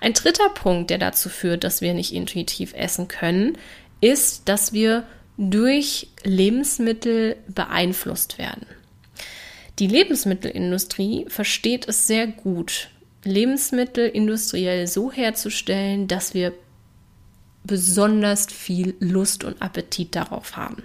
Ein 0.00 0.12
dritter 0.12 0.48
Punkt, 0.48 0.90
der 0.90 0.98
dazu 0.98 1.28
führt, 1.28 1.62
dass 1.62 1.82
wir 1.82 1.94
nicht 1.94 2.12
intuitiv 2.12 2.74
essen 2.74 3.06
können, 3.06 3.56
ist, 4.00 4.48
dass 4.48 4.72
wir 4.72 5.04
durch 5.36 6.08
Lebensmittel 6.24 7.36
beeinflusst 7.48 8.38
werden. 8.38 8.66
Die 9.78 9.86
Lebensmittelindustrie 9.86 11.26
versteht 11.28 11.86
es 11.88 12.06
sehr 12.06 12.26
gut, 12.26 12.88
Lebensmittel 13.24 14.08
industriell 14.08 14.86
so 14.86 15.12
herzustellen, 15.12 16.08
dass 16.08 16.32
wir 16.32 16.54
besonders 17.64 18.46
viel 18.46 18.94
Lust 19.00 19.44
und 19.44 19.60
Appetit 19.60 20.14
darauf 20.14 20.56
haben. 20.56 20.84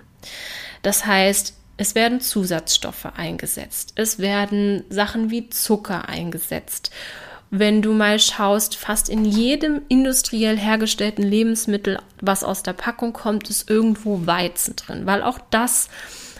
Das 0.82 1.06
heißt, 1.06 1.54
es 1.78 1.96
werden 1.96 2.20
Zusatzstoffe 2.20 3.06
eingesetzt, 3.06 3.94
es 3.96 4.20
werden 4.20 4.84
Sachen 4.90 5.30
wie 5.32 5.50
Zucker 5.50 6.10
eingesetzt 6.10 6.92
wenn 7.52 7.82
du 7.82 7.94
mal 7.94 8.18
schaust, 8.18 8.78
fast 8.78 9.10
in 9.10 9.26
jedem 9.26 9.82
industriell 9.90 10.58
hergestellten 10.58 11.24
Lebensmittel, 11.24 12.00
was 12.22 12.44
aus 12.44 12.64
der 12.64 12.74
Packung 12.74 13.14
kommt, 13.14 13.50
ist 13.50 13.70
irgendwo 13.70 14.26
Weizen 14.26 14.76
drin, 14.76 15.06
weil 15.06 15.22
auch 15.24 15.40
das 15.50 15.90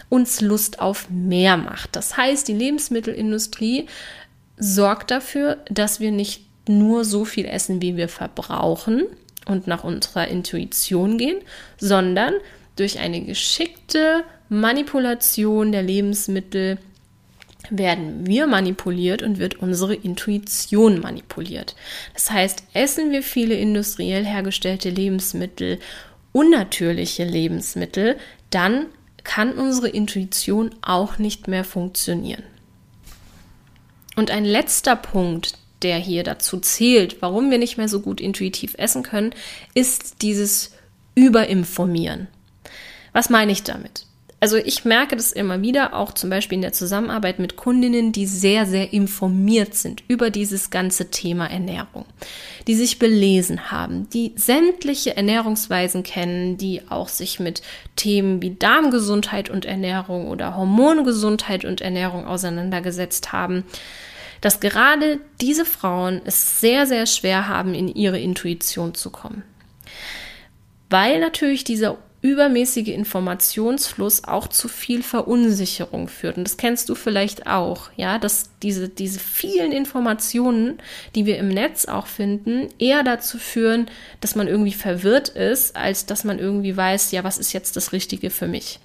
uns 0.08 0.40
Lust 0.40 0.80
auf 0.80 1.08
mehr 1.10 1.56
macht. 1.56 1.96
Das 1.96 2.16
heißt, 2.16 2.46
die 2.46 2.54
Lebensmittelindustrie 2.54 3.86
sorgt 4.56 5.10
dafür, 5.10 5.58
dass 5.70 6.00
wir 6.00 6.12
nicht 6.12 6.46
nur 6.68 7.04
so 7.04 7.24
viel 7.24 7.46
essen, 7.46 7.82
wie 7.82 7.96
wir 7.96 8.08
verbrauchen 8.08 9.04
und 9.46 9.66
nach 9.66 9.84
unserer 9.84 10.28
Intuition 10.28 11.18
gehen, 11.18 11.38
sondern 11.78 12.34
durch 12.76 12.98
eine 12.98 13.22
geschickte 13.22 14.24
Manipulation 14.48 15.72
der 15.72 15.82
Lebensmittel 15.82 16.78
werden 17.70 18.26
wir 18.26 18.46
manipuliert 18.46 19.22
und 19.22 19.38
wird 19.38 19.56
unsere 19.56 19.94
Intuition 19.94 21.00
manipuliert. 21.00 21.76
Das 22.14 22.30
heißt, 22.30 22.64
essen 22.74 23.12
wir 23.12 23.22
viele 23.22 23.54
industriell 23.54 24.24
hergestellte 24.24 24.90
Lebensmittel, 24.90 25.78
unnatürliche 26.32 27.24
Lebensmittel, 27.24 28.16
dann 28.50 28.86
kann 29.24 29.52
unsere 29.52 29.88
Intuition 29.88 30.74
auch 30.82 31.18
nicht 31.18 31.46
mehr 31.48 31.64
funktionieren. 31.64 32.42
Und 34.16 34.30
ein 34.30 34.44
letzter 34.44 34.96
Punkt, 34.96 35.54
der 35.82 35.98
hier 35.98 36.22
dazu 36.22 36.58
zählt, 36.58 37.22
warum 37.22 37.50
wir 37.50 37.58
nicht 37.58 37.76
mehr 37.76 37.88
so 37.88 38.00
gut 38.00 38.20
intuitiv 38.20 38.74
essen 38.78 39.02
können, 39.02 39.34
ist 39.74 40.22
dieses 40.22 40.72
Überinformieren. 41.14 42.28
Was 43.12 43.30
meine 43.30 43.52
ich 43.52 43.62
damit? 43.62 44.06
Also 44.42 44.56
ich 44.56 44.84
merke 44.84 45.14
das 45.14 45.30
immer 45.30 45.62
wieder, 45.62 45.94
auch 45.94 46.10
zum 46.14 46.28
Beispiel 46.28 46.56
in 46.56 46.62
der 46.62 46.72
Zusammenarbeit 46.72 47.38
mit 47.38 47.54
Kundinnen, 47.54 48.10
die 48.10 48.26
sehr, 48.26 48.66
sehr 48.66 48.92
informiert 48.92 49.76
sind 49.76 50.02
über 50.08 50.30
dieses 50.30 50.70
ganze 50.70 51.12
Thema 51.12 51.46
Ernährung, 51.46 52.06
die 52.66 52.74
sich 52.74 52.98
belesen 52.98 53.70
haben, 53.70 54.10
die 54.10 54.32
sämtliche 54.34 55.16
Ernährungsweisen 55.16 56.02
kennen, 56.02 56.56
die 56.56 56.82
auch 56.88 57.06
sich 57.06 57.38
mit 57.38 57.62
Themen 57.94 58.42
wie 58.42 58.56
Darmgesundheit 58.56 59.48
und 59.48 59.64
Ernährung 59.64 60.26
oder 60.26 60.56
Hormongesundheit 60.56 61.64
und 61.64 61.80
Ernährung 61.80 62.26
auseinandergesetzt 62.26 63.32
haben 63.32 63.62
dass 64.40 64.58
gerade 64.58 65.20
diese 65.40 65.64
Frauen 65.64 66.20
es 66.24 66.58
sehr, 66.58 66.88
sehr 66.88 67.06
schwer 67.06 67.46
haben, 67.46 67.74
in 67.74 67.86
ihre 67.86 68.18
Intuition 68.18 68.92
zu 68.92 69.10
kommen. 69.10 69.44
Weil 70.90 71.20
natürlich 71.20 71.62
dieser 71.62 71.96
übermäßige 72.22 72.88
Informationsfluss 72.88 74.24
auch 74.24 74.46
zu 74.46 74.68
viel 74.68 75.02
Verunsicherung 75.02 76.06
führt. 76.06 76.38
Und 76.38 76.44
das 76.44 76.56
kennst 76.56 76.88
du 76.88 76.94
vielleicht 76.94 77.48
auch, 77.48 77.90
ja, 77.96 78.18
dass 78.18 78.50
diese, 78.62 78.88
diese 78.88 79.18
vielen 79.18 79.72
Informationen, 79.72 80.78
die 81.16 81.26
wir 81.26 81.36
im 81.38 81.48
Netz 81.48 81.86
auch 81.86 82.06
finden, 82.06 82.68
eher 82.78 83.02
dazu 83.02 83.38
führen, 83.38 83.86
dass 84.20 84.36
man 84.36 84.46
irgendwie 84.46 84.72
verwirrt 84.72 85.30
ist, 85.30 85.74
als 85.74 86.06
dass 86.06 86.22
man 86.22 86.38
irgendwie 86.38 86.76
weiß, 86.76 87.10
ja, 87.10 87.24
was 87.24 87.38
ist 87.38 87.52
jetzt 87.52 87.74
das 87.74 87.92
Richtige 87.92 88.30
für 88.30 88.46
mich. 88.46 88.78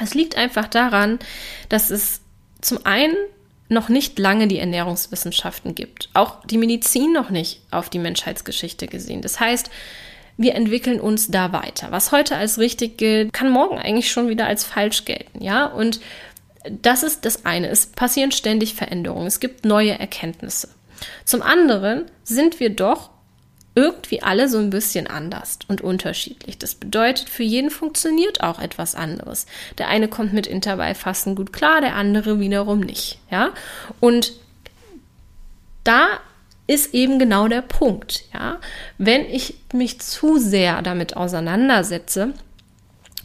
Es 0.00 0.14
liegt 0.14 0.38
einfach 0.38 0.68
daran, 0.68 1.18
dass 1.68 1.90
es 1.90 2.22
zum 2.62 2.84
einen 2.86 3.16
noch 3.68 3.90
nicht 3.90 4.18
lange 4.18 4.48
die 4.48 4.58
Ernährungswissenschaften 4.58 5.74
gibt, 5.74 6.08
auch 6.14 6.42
die 6.46 6.56
Medizin 6.56 7.12
noch 7.12 7.28
nicht 7.28 7.60
auf 7.70 7.90
die 7.90 7.98
Menschheitsgeschichte 7.98 8.86
gesehen. 8.86 9.20
Das 9.20 9.38
heißt, 9.38 9.70
wir 10.38 10.54
entwickeln 10.54 11.00
uns 11.00 11.28
da 11.28 11.52
weiter. 11.52 11.88
Was 11.90 12.12
heute 12.12 12.36
als 12.36 12.58
richtig 12.58 12.96
gilt, 12.96 13.32
kann 13.32 13.50
morgen 13.50 13.76
eigentlich 13.76 14.10
schon 14.10 14.28
wieder 14.28 14.46
als 14.46 14.64
falsch 14.64 15.04
gelten, 15.04 15.42
ja? 15.42 15.66
Und 15.66 16.00
das 16.70 17.02
ist 17.02 17.24
das 17.24 17.44
eine. 17.44 17.68
Es 17.68 17.86
passieren 17.86 18.32
ständig 18.32 18.74
Veränderungen. 18.74 19.26
Es 19.26 19.40
gibt 19.40 19.64
neue 19.64 19.98
Erkenntnisse. 19.98 20.68
Zum 21.24 21.42
anderen 21.42 22.04
sind 22.24 22.60
wir 22.60 22.70
doch 22.70 23.10
irgendwie 23.74 24.22
alle 24.22 24.48
so 24.48 24.58
ein 24.58 24.70
bisschen 24.70 25.06
anders 25.06 25.58
und 25.68 25.80
unterschiedlich. 25.80 26.58
Das 26.58 26.74
bedeutet, 26.74 27.28
für 27.28 27.44
jeden 27.44 27.70
funktioniert 27.70 28.42
auch 28.42 28.58
etwas 28.60 28.94
anderes. 28.94 29.46
Der 29.78 29.88
eine 29.88 30.08
kommt 30.08 30.32
mit 30.32 30.46
Intervallfasten 30.46 31.36
gut 31.36 31.52
klar, 31.52 31.80
der 31.80 31.94
andere 31.94 32.40
wiederum 32.40 32.80
nicht, 32.80 33.18
ja? 33.30 33.50
Und 34.00 34.32
da 35.84 36.20
ist 36.68 36.94
eben 36.94 37.18
genau 37.18 37.48
der 37.48 37.62
Punkt, 37.62 38.24
ja. 38.32 38.60
Wenn 38.98 39.24
ich 39.24 39.54
mich 39.72 39.98
zu 40.00 40.38
sehr 40.38 40.82
damit 40.82 41.16
auseinandersetze 41.16 42.34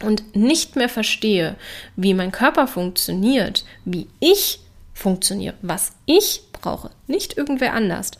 und 0.01 0.35
nicht 0.35 0.75
mehr 0.75 0.89
verstehe, 0.89 1.55
wie 1.95 2.15
mein 2.15 2.31
Körper 2.31 2.67
funktioniert, 2.67 3.65
wie 3.85 4.07
ich 4.19 4.61
funktioniere, 4.93 5.55
was 5.61 5.91
ich 6.05 6.41
brauche, 6.53 6.89
nicht 7.05 7.37
irgendwer 7.37 7.73
anders, 7.73 8.11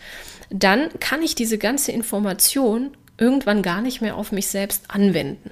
dann 0.50 0.90
kann 1.00 1.24
ich 1.24 1.36
diese 1.36 1.58
ganze 1.58 1.94
Information 1.94 2.92
irgendwann 3.18 3.62
gar 3.62 3.82
nicht 3.82 4.02
mehr 4.02 4.18
auf 4.18 4.32
mich 4.34 4.48
selbst 4.48 4.84
anwenden. 4.90 5.52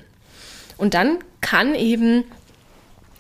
Und 0.78 0.94
dann 0.94 1.20
kann 1.40 1.76
eben 1.76 2.26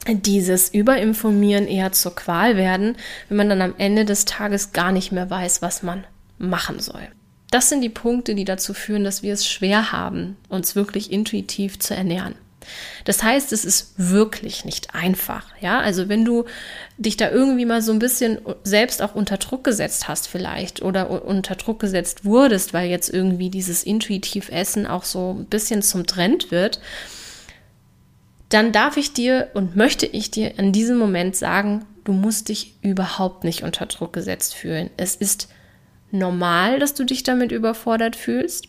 dieses 0.07 0.73
Überinformieren 0.73 1.67
eher 1.67 1.91
zur 1.91 2.15
Qual 2.15 2.57
werden, 2.57 2.97
wenn 3.29 3.37
man 3.37 3.49
dann 3.49 3.61
am 3.61 3.75
Ende 3.77 4.03
des 4.03 4.25
Tages 4.25 4.73
gar 4.73 4.91
nicht 4.91 5.11
mehr 5.11 5.29
weiß, 5.29 5.61
was 5.61 5.83
man 5.83 6.03
machen 6.41 6.79
soll. 6.79 7.07
Das 7.51 7.69
sind 7.69 7.81
die 7.81 7.89
Punkte, 7.89 8.33
die 8.35 8.45
dazu 8.45 8.73
führen, 8.73 9.03
dass 9.03 9.23
wir 9.23 9.33
es 9.33 9.47
schwer 9.47 9.91
haben, 9.91 10.37
uns 10.47 10.75
wirklich 10.75 11.11
intuitiv 11.11 11.79
zu 11.79 11.93
ernähren. 11.95 12.35
Das 13.05 13.23
heißt, 13.23 13.51
es 13.53 13.65
ist 13.65 13.93
wirklich 13.97 14.65
nicht 14.65 14.93
einfach. 14.93 15.47
Ja, 15.59 15.79
also 15.79 16.09
wenn 16.09 16.25
du 16.25 16.45
dich 16.97 17.17
da 17.17 17.29
irgendwie 17.29 17.65
mal 17.65 17.81
so 17.81 17.91
ein 17.91 17.99
bisschen 17.99 18.39
selbst 18.63 19.01
auch 19.01 19.15
unter 19.15 19.37
Druck 19.37 19.63
gesetzt 19.63 20.07
hast, 20.07 20.27
vielleicht 20.27 20.81
oder 20.81 21.25
unter 21.25 21.55
Druck 21.55 21.79
gesetzt 21.79 22.23
wurdest, 22.23 22.73
weil 22.73 22.89
jetzt 22.89 23.09
irgendwie 23.09 23.49
dieses 23.49 23.83
intuitiv 23.83 24.49
Essen 24.49 24.85
auch 24.85 25.03
so 25.03 25.35
ein 25.37 25.45
bisschen 25.45 25.81
zum 25.81 26.05
Trend 26.05 26.51
wird, 26.51 26.79
dann 28.49 28.71
darf 28.71 28.97
ich 28.97 29.13
dir 29.13 29.49
und 29.53 29.75
möchte 29.75 30.05
ich 30.05 30.29
dir 30.29 30.57
in 30.59 30.71
diesem 30.71 30.97
Moment 30.97 31.35
sagen, 31.35 31.85
du 32.03 32.13
musst 32.13 32.49
dich 32.49 32.75
überhaupt 32.81 33.43
nicht 33.43 33.63
unter 33.63 33.85
Druck 33.85 34.13
gesetzt 34.13 34.55
fühlen. 34.55 34.89
Es 34.97 35.15
ist 35.15 35.47
normal, 36.13 36.79
dass 36.79 36.93
du 36.93 37.03
dich 37.03 37.23
damit 37.23 37.51
überfordert 37.51 38.15
fühlst. 38.15 38.67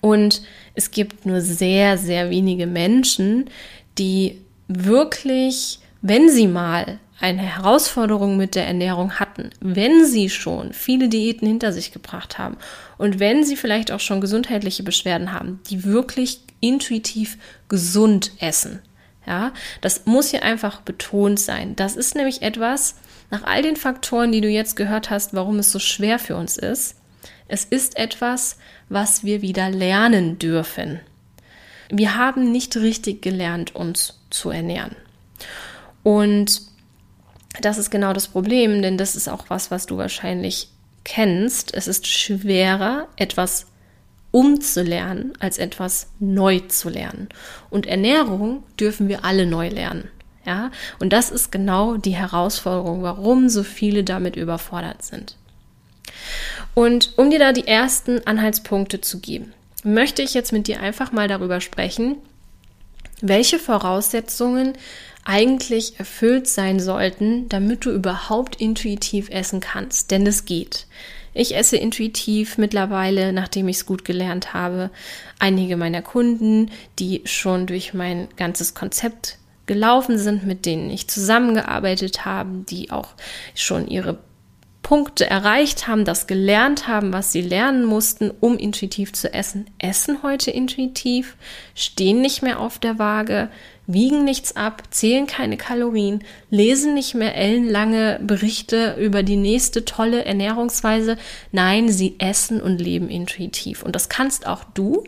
Und 0.00 0.42
es 0.74 0.90
gibt 0.90 1.26
nur 1.26 1.40
sehr, 1.40 1.98
sehr 1.98 2.30
wenige 2.30 2.66
Menschen, 2.66 3.50
die 3.98 4.40
wirklich, 4.68 5.78
wenn 6.02 6.28
sie 6.28 6.46
mal 6.46 6.98
eine 7.18 7.42
Herausforderung 7.42 8.36
mit 8.36 8.54
der 8.54 8.66
Ernährung 8.66 9.12
hatten, 9.12 9.50
wenn 9.60 10.04
sie 10.04 10.28
schon 10.28 10.72
viele 10.72 11.08
Diäten 11.08 11.48
hinter 11.48 11.72
sich 11.72 11.92
gebracht 11.92 12.36
haben 12.38 12.58
und 12.98 13.18
wenn 13.18 13.42
sie 13.42 13.56
vielleicht 13.56 13.90
auch 13.90 14.00
schon 14.00 14.20
gesundheitliche 14.20 14.82
Beschwerden 14.82 15.32
haben, 15.32 15.60
die 15.70 15.84
wirklich 15.84 16.40
intuitiv 16.60 17.38
gesund 17.68 18.32
essen. 18.38 18.80
Ja, 19.26 19.52
das 19.80 20.06
muss 20.06 20.30
hier 20.30 20.44
einfach 20.44 20.82
betont 20.82 21.40
sein. 21.40 21.74
Das 21.74 21.96
ist 21.96 22.14
nämlich 22.14 22.42
etwas, 22.42 22.94
nach 23.30 23.44
all 23.44 23.62
den 23.62 23.76
Faktoren, 23.76 24.32
die 24.32 24.40
du 24.40 24.48
jetzt 24.48 24.76
gehört 24.76 25.10
hast, 25.10 25.34
warum 25.34 25.58
es 25.58 25.72
so 25.72 25.78
schwer 25.78 26.18
für 26.18 26.36
uns 26.36 26.56
ist, 26.56 26.96
es 27.48 27.64
ist 27.64 27.96
etwas, 27.96 28.58
was 28.88 29.24
wir 29.24 29.42
wieder 29.42 29.70
lernen 29.70 30.38
dürfen. 30.38 31.00
Wir 31.88 32.16
haben 32.16 32.50
nicht 32.50 32.76
richtig 32.76 33.22
gelernt, 33.22 33.74
uns 33.74 34.20
zu 34.30 34.50
ernähren. 34.50 34.96
Und 36.02 36.62
das 37.60 37.78
ist 37.78 37.90
genau 37.90 38.12
das 38.12 38.28
Problem, 38.28 38.82
denn 38.82 38.98
das 38.98 39.16
ist 39.16 39.28
auch 39.28 39.46
was, 39.48 39.70
was 39.70 39.86
du 39.86 39.96
wahrscheinlich 39.96 40.70
kennst. 41.04 41.72
Es 41.74 41.86
ist 41.86 42.06
schwerer, 42.06 43.08
etwas 43.16 43.66
umzulernen, 44.32 45.32
als 45.38 45.58
etwas 45.58 46.08
neu 46.18 46.60
zu 46.60 46.90
lernen. 46.90 47.28
Und 47.70 47.86
Ernährung 47.86 48.64
dürfen 48.78 49.08
wir 49.08 49.24
alle 49.24 49.46
neu 49.46 49.68
lernen. 49.68 50.10
Ja, 50.46 50.70
und 51.00 51.12
das 51.12 51.30
ist 51.30 51.50
genau 51.50 51.96
die 51.96 52.14
Herausforderung, 52.14 53.02
warum 53.02 53.48
so 53.48 53.64
viele 53.64 54.04
damit 54.04 54.36
überfordert 54.36 55.02
sind. 55.02 55.36
Und 56.74 57.14
um 57.16 57.30
dir 57.30 57.40
da 57.40 57.52
die 57.52 57.66
ersten 57.66 58.24
Anhaltspunkte 58.26 59.00
zu 59.00 59.18
geben, 59.18 59.52
möchte 59.82 60.22
ich 60.22 60.34
jetzt 60.34 60.52
mit 60.52 60.68
dir 60.68 60.80
einfach 60.80 61.10
mal 61.10 61.26
darüber 61.26 61.60
sprechen, 61.60 62.16
welche 63.20 63.58
Voraussetzungen 63.58 64.74
eigentlich 65.24 65.98
erfüllt 65.98 66.46
sein 66.46 66.78
sollten, 66.78 67.48
damit 67.48 67.84
du 67.84 67.90
überhaupt 67.90 68.56
intuitiv 68.56 69.28
essen 69.30 69.60
kannst. 69.60 70.12
Denn 70.12 70.24
es 70.26 70.44
geht. 70.44 70.86
Ich 71.34 71.56
esse 71.56 71.76
intuitiv 71.76 72.56
mittlerweile, 72.56 73.32
nachdem 73.32 73.68
ich 73.68 73.78
es 73.78 73.86
gut 73.86 74.04
gelernt 74.04 74.54
habe. 74.54 74.90
Einige 75.38 75.76
meiner 75.76 76.02
Kunden, 76.02 76.70
die 76.98 77.22
schon 77.24 77.66
durch 77.66 77.92
mein 77.92 78.28
ganzes 78.36 78.74
Konzept 78.74 79.38
gelaufen 79.66 80.18
sind, 80.18 80.46
mit 80.46 80.64
denen 80.64 80.90
ich 80.90 81.08
zusammengearbeitet 81.08 82.24
habe, 82.24 82.64
die 82.68 82.90
auch 82.90 83.08
schon 83.54 83.88
ihre 83.88 84.18
Punkte 84.86 85.28
erreicht 85.28 85.88
haben, 85.88 86.04
das 86.04 86.28
gelernt 86.28 86.86
haben, 86.86 87.12
was 87.12 87.32
sie 87.32 87.40
lernen 87.40 87.84
mussten, 87.84 88.30
um 88.38 88.56
intuitiv 88.56 89.12
zu 89.12 89.34
essen, 89.34 89.66
essen 89.78 90.22
heute 90.22 90.52
intuitiv, 90.52 91.36
stehen 91.74 92.20
nicht 92.20 92.40
mehr 92.40 92.60
auf 92.60 92.78
der 92.78 92.96
Waage, 93.00 93.50
wiegen 93.88 94.22
nichts 94.22 94.54
ab, 94.54 94.84
zählen 94.90 95.26
keine 95.26 95.56
Kalorien, 95.56 96.22
lesen 96.50 96.94
nicht 96.94 97.16
mehr 97.16 97.34
ellenlange 97.34 98.20
Berichte 98.22 98.94
über 99.00 99.24
die 99.24 99.34
nächste 99.34 99.84
tolle 99.84 100.24
Ernährungsweise. 100.24 101.16
Nein, 101.50 101.88
sie 101.88 102.14
essen 102.20 102.60
und 102.60 102.78
leben 102.78 103.08
intuitiv. 103.08 103.82
Und 103.82 103.96
das 103.96 104.08
kannst 104.08 104.46
auch 104.46 104.62
du, 104.74 105.02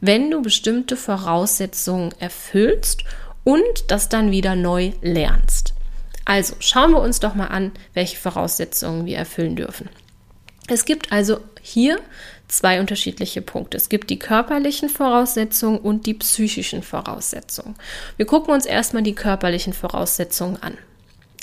wenn 0.00 0.30
du 0.30 0.42
bestimmte 0.42 0.96
Voraussetzungen 0.96 2.14
erfüllst 2.20 3.02
und 3.48 3.90
das 3.90 4.10
dann 4.10 4.30
wieder 4.30 4.56
neu 4.56 4.92
lernst. 5.00 5.72
Also 6.26 6.54
schauen 6.58 6.90
wir 6.90 7.00
uns 7.00 7.18
doch 7.18 7.34
mal 7.34 7.46
an, 7.46 7.72
welche 7.94 8.18
Voraussetzungen 8.18 9.06
wir 9.06 9.16
erfüllen 9.16 9.56
dürfen. 9.56 9.88
Es 10.66 10.84
gibt 10.84 11.12
also 11.12 11.40
hier 11.62 11.98
zwei 12.46 12.78
unterschiedliche 12.78 13.40
Punkte. 13.40 13.78
Es 13.78 13.88
gibt 13.88 14.10
die 14.10 14.18
körperlichen 14.18 14.90
Voraussetzungen 14.90 15.78
und 15.78 16.04
die 16.04 16.12
psychischen 16.12 16.82
Voraussetzungen. 16.82 17.74
Wir 18.18 18.26
gucken 18.26 18.52
uns 18.52 18.66
erstmal 18.66 19.02
die 19.02 19.14
körperlichen 19.14 19.72
Voraussetzungen 19.72 20.62
an. 20.62 20.76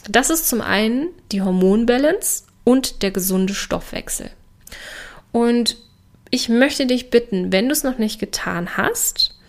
Das 0.07 0.29
ist 0.29 0.47
zum 0.47 0.61
einen 0.61 1.09
die 1.31 1.41
Hormonbalance 1.41 2.43
und 2.63 3.01
der 3.01 3.09
gesunde 3.09 3.55
Stoffwechsel. 3.55 4.29
Und 5.31 5.77
ich 6.29 6.49
möchte 6.49 6.85
dich 6.85 7.09
bitten, 7.09 7.51
wenn 7.51 7.65
du 7.65 7.71
es 7.71 7.83
noch 7.83 7.97
nicht 7.97 8.19
getan 8.19 8.77
hast, 8.77 9.39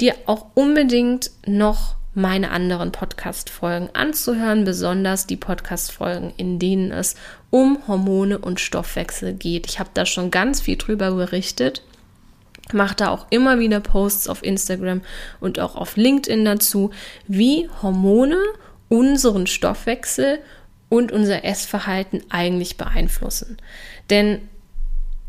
dir 0.00 0.14
auch 0.24 0.46
unbedingt 0.54 1.32
noch 1.44 1.97
meine 2.14 2.50
anderen 2.50 2.92
Podcast-Folgen 2.92 3.90
anzuhören, 3.92 4.64
besonders 4.64 5.26
die 5.26 5.36
Podcast-Folgen, 5.36 6.32
in 6.36 6.58
denen 6.58 6.90
es 6.90 7.14
um 7.50 7.78
Hormone 7.86 8.38
und 8.38 8.60
Stoffwechsel 8.60 9.34
geht. 9.34 9.66
Ich 9.66 9.78
habe 9.78 9.90
da 9.94 10.06
schon 10.06 10.30
ganz 10.30 10.60
viel 10.60 10.76
drüber 10.76 11.12
berichtet, 11.12 11.82
mache 12.72 12.96
da 12.96 13.08
auch 13.08 13.26
immer 13.30 13.58
wieder 13.58 13.80
Posts 13.80 14.28
auf 14.28 14.42
Instagram 14.42 15.02
und 15.40 15.58
auch 15.60 15.76
auf 15.76 15.96
LinkedIn 15.96 16.44
dazu, 16.44 16.90
wie 17.26 17.68
Hormone 17.82 18.38
unseren 18.88 19.46
Stoffwechsel 19.46 20.38
und 20.88 21.12
unser 21.12 21.44
Essverhalten 21.44 22.22
eigentlich 22.30 22.76
beeinflussen. 22.76 23.58
Denn 24.10 24.48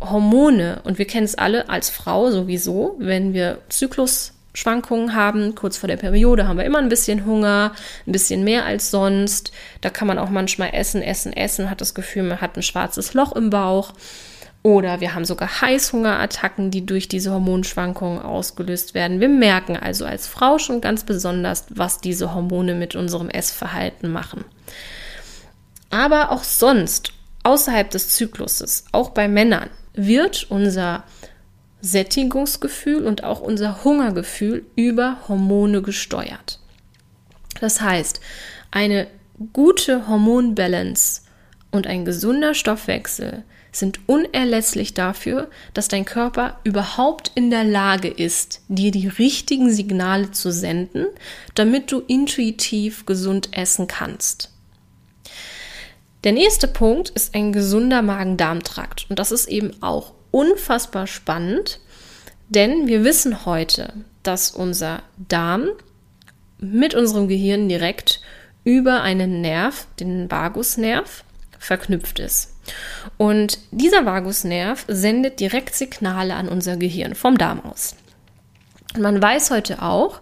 Hormone, 0.01 0.81
und 0.85 0.97
wir 0.97 1.05
kennen 1.05 1.25
es 1.25 1.35
alle 1.35 1.69
als 1.69 1.89
Frau 1.89 2.31
sowieso, 2.31 2.95
wenn 2.99 3.33
wir 3.33 3.59
Zyklus 3.67 4.33
Schwankungen 4.59 5.15
haben. 5.15 5.55
Kurz 5.55 5.77
vor 5.77 5.87
der 5.87 5.97
Periode 5.97 6.47
haben 6.47 6.57
wir 6.57 6.65
immer 6.65 6.79
ein 6.79 6.89
bisschen 6.89 7.25
Hunger, 7.25 7.73
ein 8.05 8.11
bisschen 8.11 8.43
mehr 8.43 8.65
als 8.65 8.91
sonst. 8.91 9.51
Da 9.81 9.89
kann 9.89 10.07
man 10.07 10.19
auch 10.19 10.29
manchmal 10.29 10.71
essen, 10.73 11.01
essen, 11.01 11.33
essen, 11.33 11.69
hat 11.69 11.81
das 11.81 11.93
Gefühl, 11.95 12.23
man 12.23 12.41
hat 12.41 12.57
ein 12.57 12.63
schwarzes 12.63 13.13
Loch 13.13 13.35
im 13.35 13.49
Bauch. 13.49 13.93
Oder 14.61 14.99
wir 14.99 15.15
haben 15.15 15.23
sogar 15.23 15.61
Heißhungerattacken, 15.61 16.69
die 16.69 16.85
durch 16.85 17.07
diese 17.07 17.31
Hormonschwankungen 17.31 18.21
ausgelöst 18.21 18.93
werden. 18.93 19.21
Wir 19.21 19.29
merken 19.29 19.77
also 19.77 20.05
als 20.05 20.27
Frau 20.27 20.57
schon 20.57 20.81
ganz 20.81 21.05
besonders, 21.05 21.65
was 21.69 22.01
diese 22.01 22.33
Hormone 22.33 22.75
mit 22.75 22.95
unserem 22.95 23.29
Essverhalten 23.29 24.11
machen. 24.11 24.43
Aber 25.89 26.31
auch 26.31 26.43
sonst, 26.43 27.13
außerhalb 27.43 27.89
des 27.89 28.09
Zykluses, 28.09 28.83
auch 28.91 29.11
bei 29.11 29.29
Männern, 29.29 29.69
wird 29.93 30.47
unser 30.49 31.03
Sättigungsgefühl 31.81 33.05
und 33.05 33.23
auch 33.23 33.39
unser 33.39 33.83
Hungergefühl 33.83 34.65
über 34.75 35.17
Hormone 35.27 35.81
gesteuert. 35.81 36.59
Das 37.61 37.81
heißt, 37.81 38.19
eine 38.71 39.07
gute 39.53 40.07
Hormonbalance 40.07 41.21
und 41.71 41.87
ein 41.87 42.05
gesunder 42.05 42.53
Stoffwechsel 42.53 43.43
sind 43.71 43.99
unerlässlich 44.07 44.93
dafür, 44.93 45.49
dass 45.73 45.87
dein 45.87 46.05
Körper 46.05 46.59
überhaupt 46.63 47.31
in 47.35 47.51
der 47.51 47.63
Lage 47.63 48.07
ist, 48.07 48.61
dir 48.67 48.91
die 48.91 49.07
richtigen 49.07 49.71
Signale 49.71 50.31
zu 50.31 50.51
senden, 50.51 51.05
damit 51.53 51.91
du 51.91 51.99
intuitiv 51.99 53.05
gesund 53.05 53.49
essen 53.55 53.87
kannst. 53.87 54.51
Der 56.23 56.31
nächste 56.31 56.67
Punkt 56.67 57.09
ist 57.09 57.35
ein 57.35 57.53
gesunder 57.53 58.01
Magen-Darm-Trakt 58.01 59.05
und 59.09 59.19
das 59.19 59.31
ist 59.31 59.47
eben 59.47 59.81
auch 59.81 60.13
unfassbar 60.31 61.07
spannend, 61.07 61.79
denn 62.49 62.87
wir 62.87 63.03
wissen 63.03 63.45
heute, 63.45 63.93
dass 64.23 64.51
unser 64.51 65.03
Darm 65.17 65.69
mit 66.59 66.93
unserem 66.93 67.27
Gehirn 67.27 67.69
direkt 67.69 68.21
über 68.63 69.01
einen 69.01 69.41
Nerv, 69.41 69.87
den 69.99 70.29
Vagusnerv, 70.29 71.23
verknüpft 71.57 72.19
ist. 72.19 72.55
Und 73.17 73.59
dieser 73.71 74.05
Vagusnerv 74.05 74.85
sendet 74.87 75.39
direkt 75.39 75.75
Signale 75.75 76.35
an 76.35 76.47
unser 76.47 76.77
Gehirn 76.77 77.15
vom 77.15 77.37
Darm 77.37 77.61
aus. 77.61 77.95
Und 78.95 79.01
man 79.01 79.21
weiß 79.21 79.51
heute 79.51 79.81
auch, 79.81 80.21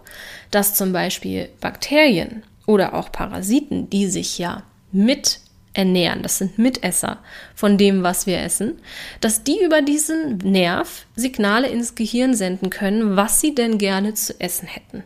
dass 0.50 0.74
zum 0.74 0.92
Beispiel 0.92 1.48
Bakterien 1.60 2.42
oder 2.66 2.94
auch 2.94 3.12
Parasiten, 3.12 3.88
die 3.90 4.06
sich 4.06 4.38
ja 4.38 4.62
mit 4.92 5.40
ernähren, 5.78 6.22
das 6.22 6.38
sind 6.38 6.58
Mitesser 6.58 7.18
von 7.54 7.78
dem, 7.78 8.02
was 8.02 8.26
wir 8.26 8.40
essen, 8.40 8.80
dass 9.20 9.44
die 9.44 9.62
über 9.62 9.80
diesen 9.80 10.38
Nerv 10.38 11.06
Signale 11.14 11.68
ins 11.68 11.94
Gehirn 11.94 12.34
senden 12.34 12.68
können, 12.68 13.16
was 13.16 13.40
sie 13.40 13.54
denn 13.54 13.78
gerne 13.78 14.14
zu 14.14 14.38
essen 14.40 14.66
hätten. 14.66 15.04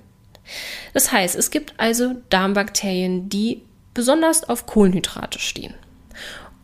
Das 0.94 1.12
heißt, 1.12 1.36
es 1.36 1.50
gibt 1.50 1.74
also 1.76 2.14
Darmbakterien, 2.30 3.28
die 3.28 3.60
besonders 3.92 4.48
auf 4.48 4.64
Kohlenhydrate 4.64 5.38
stehen. 5.38 5.74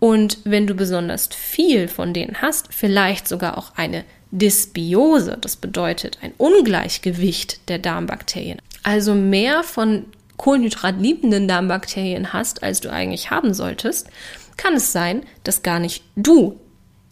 Und 0.01 0.38
wenn 0.44 0.66
du 0.66 0.75
besonders 0.75 1.29
viel 1.29 1.87
von 1.87 2.14
denen 2.14 2.40
hast, 2.40 2.73
vielleicht 2.73 3.29
sogar 3.29 3.59
auch 3.59 3.73
eine 3.77 4.05
Dysbiose, 4.31 5.37
das 5.38 5.57
bedeutet 5.57 6.18
ein 6.23 6.33
Ungleichgewicht 6.38 7.68
der 7.68 7.79
Darmbakterien, 7.79 8.61
also 8.83 9.14
mehr 9.14 9.62
von 9.64 10.07
kohlenhydratliebenden 10.38 11.46
Darmbakterien 11.46 12.33
hast, 12.33 12.62
als 12.62 12.81
du 12.81 12.90
eigentlich 12.90 13.31
haben 13.31 13.53
solltest, 13.53 14.09
kann 14.57 14.74
es 14.74 14.92
sein, 14.92 15.22
dass 15.44 15.62
gar 15.62 15.79
nicht 15.79 16.03
du 16.16 16.59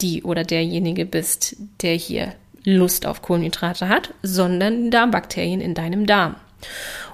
die 0.01 0.23
oder 0.23 0.43
derjenige 0.43 1.05
bist, 1.05 1.55
der 1.81 1.93
hier 1.93 2.33
Lust 2.63 3.05
auf 3.05 3.21
Kohlenhydrate 3.21 3.87
hat, 3.87 4.13
sondern 4.23 4.91
Darmbakterien 4.91 5.61
in 5.61 5.73
deinem 5.73 6.05
Darm. 6.05 6.35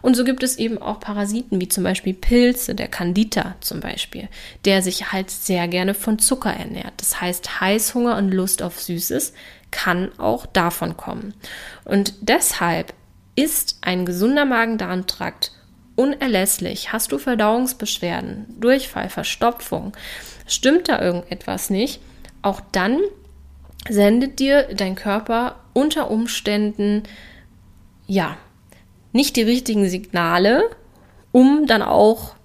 Und 0.01 0.15
so 0.15 0.23
gibt 0.23 0.43
es 0.43 0.57
eben 0.57 0.77
auch 0.77 0.99
Parasiten, 0.99 1.61
wie 1.61 1.67
zum 1.67 1.83
Beispiel 1.83 2.13
Pilze, 2.13 2.75
der 2.75 2.87
Candida 2.87 3.55
zum 3.61 3.79
Beispiel, 3.79 4.29
der 4.65 4.81
sich 4.81 5.11
halt 5.11 5.29
sehr 5.29 5.67
gerne 5.67 5.93
von 5.93 6.19
Zucker 6.19 6.51
ernährt. 6.51 6.93
Das 6.97 7.21
heißt, 7.21 7.61
Heißhunger 7.61 8.17
und 8.17 8.31
Lust 8.31 8.61
auf 8.61 8.81
Süßes 8.81 9.33
kann 9.71 10.11
auch 10.17 10.45
davon 10.45 10.97
kommen. 10.97 11.33
Und 11.85 12.13
deshalb 12.21 12.93
ist 13.35 13.77
ein 13.81 14.05
gesunder 14.05 14.45
Magen-Darm-Trakt 14.45 15.52
unerlässlich. 15.95 16.91
Hast 16.91 17.11
du 17.11 17.17
Verdauungsbeschwerden, 17.17 18.45
Durchfall, 18.59 19.09
Verstopfung, 19.09 19.93
stimmt 20.47 20.89
da 20.89 21.01
irgendetwas 21.01 21.69
nicht, 21.69 22.01
auch 22.41 22.61
dann 22.71 22.99
sendet 23.89 24.39
dir 24.39 24.69
dein 24.75 24.95
Körper 24.95 25.55
unter 25.73 26.09
Umständen 26.09 27.03
ja 28.07 28.37
nicht 29.11 29.35
die 29.35 29.43
richtigen 29.43 29.87
Signale, 29.89 30.63
um 31.31 31.67
dann 31.67 31.81
auch 31.81 32.35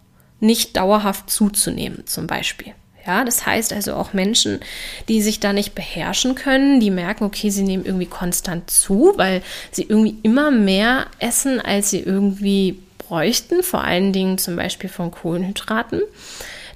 nicht 0.41 0.77
dauerhaft 0.77 1.31
zuzunehmen, 1.31 2.07
zum 2.07 2.27
Beispiel. 2.27 2.75
Ja, 3.07 3.25
das 3.25 3.47
heißt 3.47 3.73
also 3.73 3.95
auch 3.95 4.13
Menschen, 4.13 4.61
die 5.09 5.23
sich 5.23 5.41
da 5.41 5.55
nicht 5.55 5.75
beherrschen 5.75 6.35
können, 6.35 6.79
die 6.79 6.91
merken, 6.91 7.25
okay, 7.25 7.49
sie 7.49 7.63
nehmen 7.63 7.87
irgendwie 7.87 8.07
konstant 8.07 8.71
zu, 8.71 9.15
weil 9.17 9.43
sie 9.71 9.85
irgendwie 9.85 10.19
immer 10.23 10.51
mehr 10.51 11.07
essen, 11.19 11.59
als 11.59 11.89
sie 11.89 12.01
irgendwie 12.01 12.81
bräuchten, 13.09 13.63
vor 13.63 13.83
allen 13.83 14.13
Dingen 14.13 14.39
zum 14.39 14.57
Beispiel 14.57 14.91
von 14.91 15.11
Kohlenhydraten, 15.11 16.03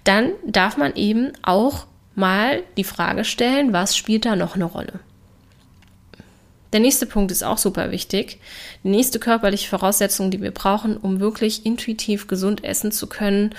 dann 0.05 0.31
darf 0.47 0.77
man 0.77 0.95
eben 0.97 1.33
auch 1.42 1.87
mal 2.14 2.62
die 2.77 2.85
Frage 2.85 3.25
stellen, 3.25 3.73
was 3.73 3.97
spielt 3.97 4.25
da 4.25 4.37
noch 4.37 4.55
eine 4.55 4.64
Rolle? 4.64 5.01
Der 6.73 6.81
nächste 6.81 7.05
Punkt 7.05 7.31
ist 7.31 7.45
auch 7.45 7.59
super 7.59 7.90
wichtig. 7.90 8.40
Die 8.83 8.88
nächste 8.88 9.18
körperliche 9.18 9.68
Voraussetzung, 9.68 10.31
die 10.31 10.40
wir 10.40 10.53
brauchen, 10.53 10.97
um 10.97 11.21
wirklich 11.21 11.66
intuitiv 11.66 12.29
gesund 12.29 12.64
essen 12.64 12.92
zu 12.92 13.07
können, 13.07 13.55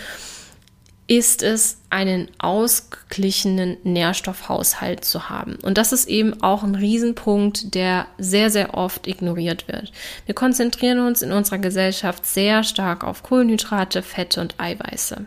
ist 1.07 1.43
es, 1.43 1.77
einen 1.89 2.29
ausgeglichenen 2.39 3.77
Nährstoffhaushalt 3.83 5.03
zu 5.03 5.29
haben. 5.29 5.57
Und 5.61 5.77
das 5.77 5.91
ist 5.91 6.07
eben 6.07 6.41
auch 6.41 6.63
ein 6.63 6.75
Riesenpunkt, 6.75 7.75
der 7.75 8.07
sehr, 8.17 8.49
sehr 8.49 8.73
oft 8.73 9.05
ignoriert 9.07 9.67
wird. 9.67 9.91
Wir 10.25 10.33
konzentrieren 10.33 10.99
uns 10.99 11.21
in 11.21 11.31
unserer 11.31 11.57
Gesellschaft 11.57 12.25
sehr 12.25 12.63
stark 12.63 13.03
auf 13.03 13.21
Kohlenhydrate, 13.21 14.01
Fette 14.01 14.39
und 14.39 14.59
Eiweiße. 14.59 15.25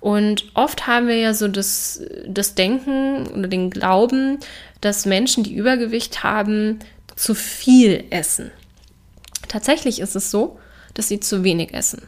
Und 0.00 0.44
oft 0.54 0.86
haben 0.86 1.08
wir 1.08 1.16
ja 1.16 1.34
so 1.34 1.48
das, 1.48 2.00
das 2.26 2.54
Denken 2.54 3.26
oder 3.28 3.48
den 3.48 3.70
Glauben, 3.70 4.38
dass 4.80 5.06
Menschen, 5.06 5.44
die 5.44 5.54
Übergewicht 5.54 6.22
haben, 6.22 6.78
zu 7.16 7.34
viel 7.34 8.04
essen. 8.10 8.50
Tatsächlich 9.48 10.00
ist 10.00 10.16
es 10.16 10.30
so, 10.30 10.58
dass 10.94 11.08
sie 11.08 11.20
zu 11.20 11.44
wenig 11.44 11.74
essen. 11.74 12.02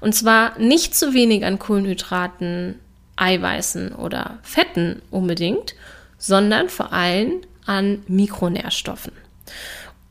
Und 0.00 0.14
zwar 0.14 0.58
nicht 0.58 0.94
zu 0.94 1.14
wenig 1.14 1.44
an 1.44 1.58
Kohlenhydraten, 1.58 2.78
Eiweißen 3.16 3.94
oder 3.94 4.38
Fetten 4.42 5.02
unbedingt, 5.10 5.74
sondern 6.18 6.68
vor 6.68 6.92
allem 6.92 7.40
an 7.66 8.02
Mikronährstoffen. 8.08 9.12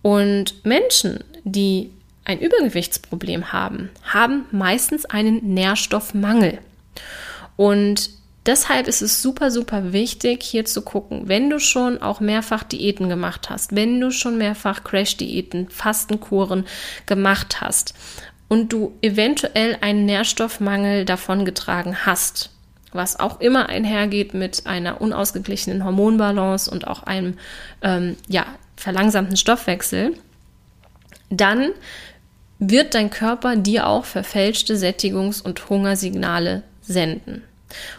Und 0.02 0.66
Menschen, 0.66 1.24
die 1.44 1.92
ein 2.26 2.40
Übergewichtsproblem 2.40 3.54
haben, 3.54 3.90
haben 4.04 4.46
meistens 4.52 5.06
einen 5.06 5.54
Nährstoffmangel. 5.54 6.60
Und 7.56 8.10
deshalb 8.46 8.88
ist 8.88 9.02
es 9.02 9.22
super, 9.22 9.50
super 9.50 9.94
wichtig, 9.94 10.44
hier 10.44 10.66
zu 10.66 10.82
gucken, 10.82 11.28
wenn 11.28 11.50
du 11.50 11.60
schon 11.60 12.02
auch 12.02 12.20
mehrfach 12.20 12.64
Diäten 12.64 13.10
gemacht 13.10 13.50
hast, 13.50 13.76
wenn 13.76 14.00
du 14.00 14.12
schon 14.12 14.38
mehrfach 14.38 14.84
Crash-Diäten, 14.84 15.70
Fastenkuren 15.70 16.66
gemacht 17.06 17.62
hast 17.62 17.94
und 18.48 18.72
du 18.72 18.98
eventuell 19.02 19.78
einen 19.82 20.06
Nährstoffmangel 20.06 21.06
davongetragen 21.06 22.06
hast, 22.06 22.52
was 22.94 23.20
auch 23.20 23.42
immer 23.42 23.70
einhergeht 23.70 24.34
mit 24.34 24.66
einer 24.66 25.02
unausgeglichenen 25.02 25.84
Hormonbalance 25.84 26.70
und 26.72 26.88
auch 26.88 27.04
einem 27.04 27.38
ähm, 27.82 28.16
ja, 28.28 28.46
verlangsamten 28.76 29.38
Stoffwechsel, 29.38 30.14
dann 31.30 31.72
wird 32.60 32.96
dein 32.96 33.10
Körper 33.10 33.56
dir 33.56 33.88
auch 33.88 34.06
verfälschte 34.06 34.76
Sättigungs- 34.76 35.42
und 35.42 35.70
Hungersignale 35.70 36.64
senden. 36.82 37.44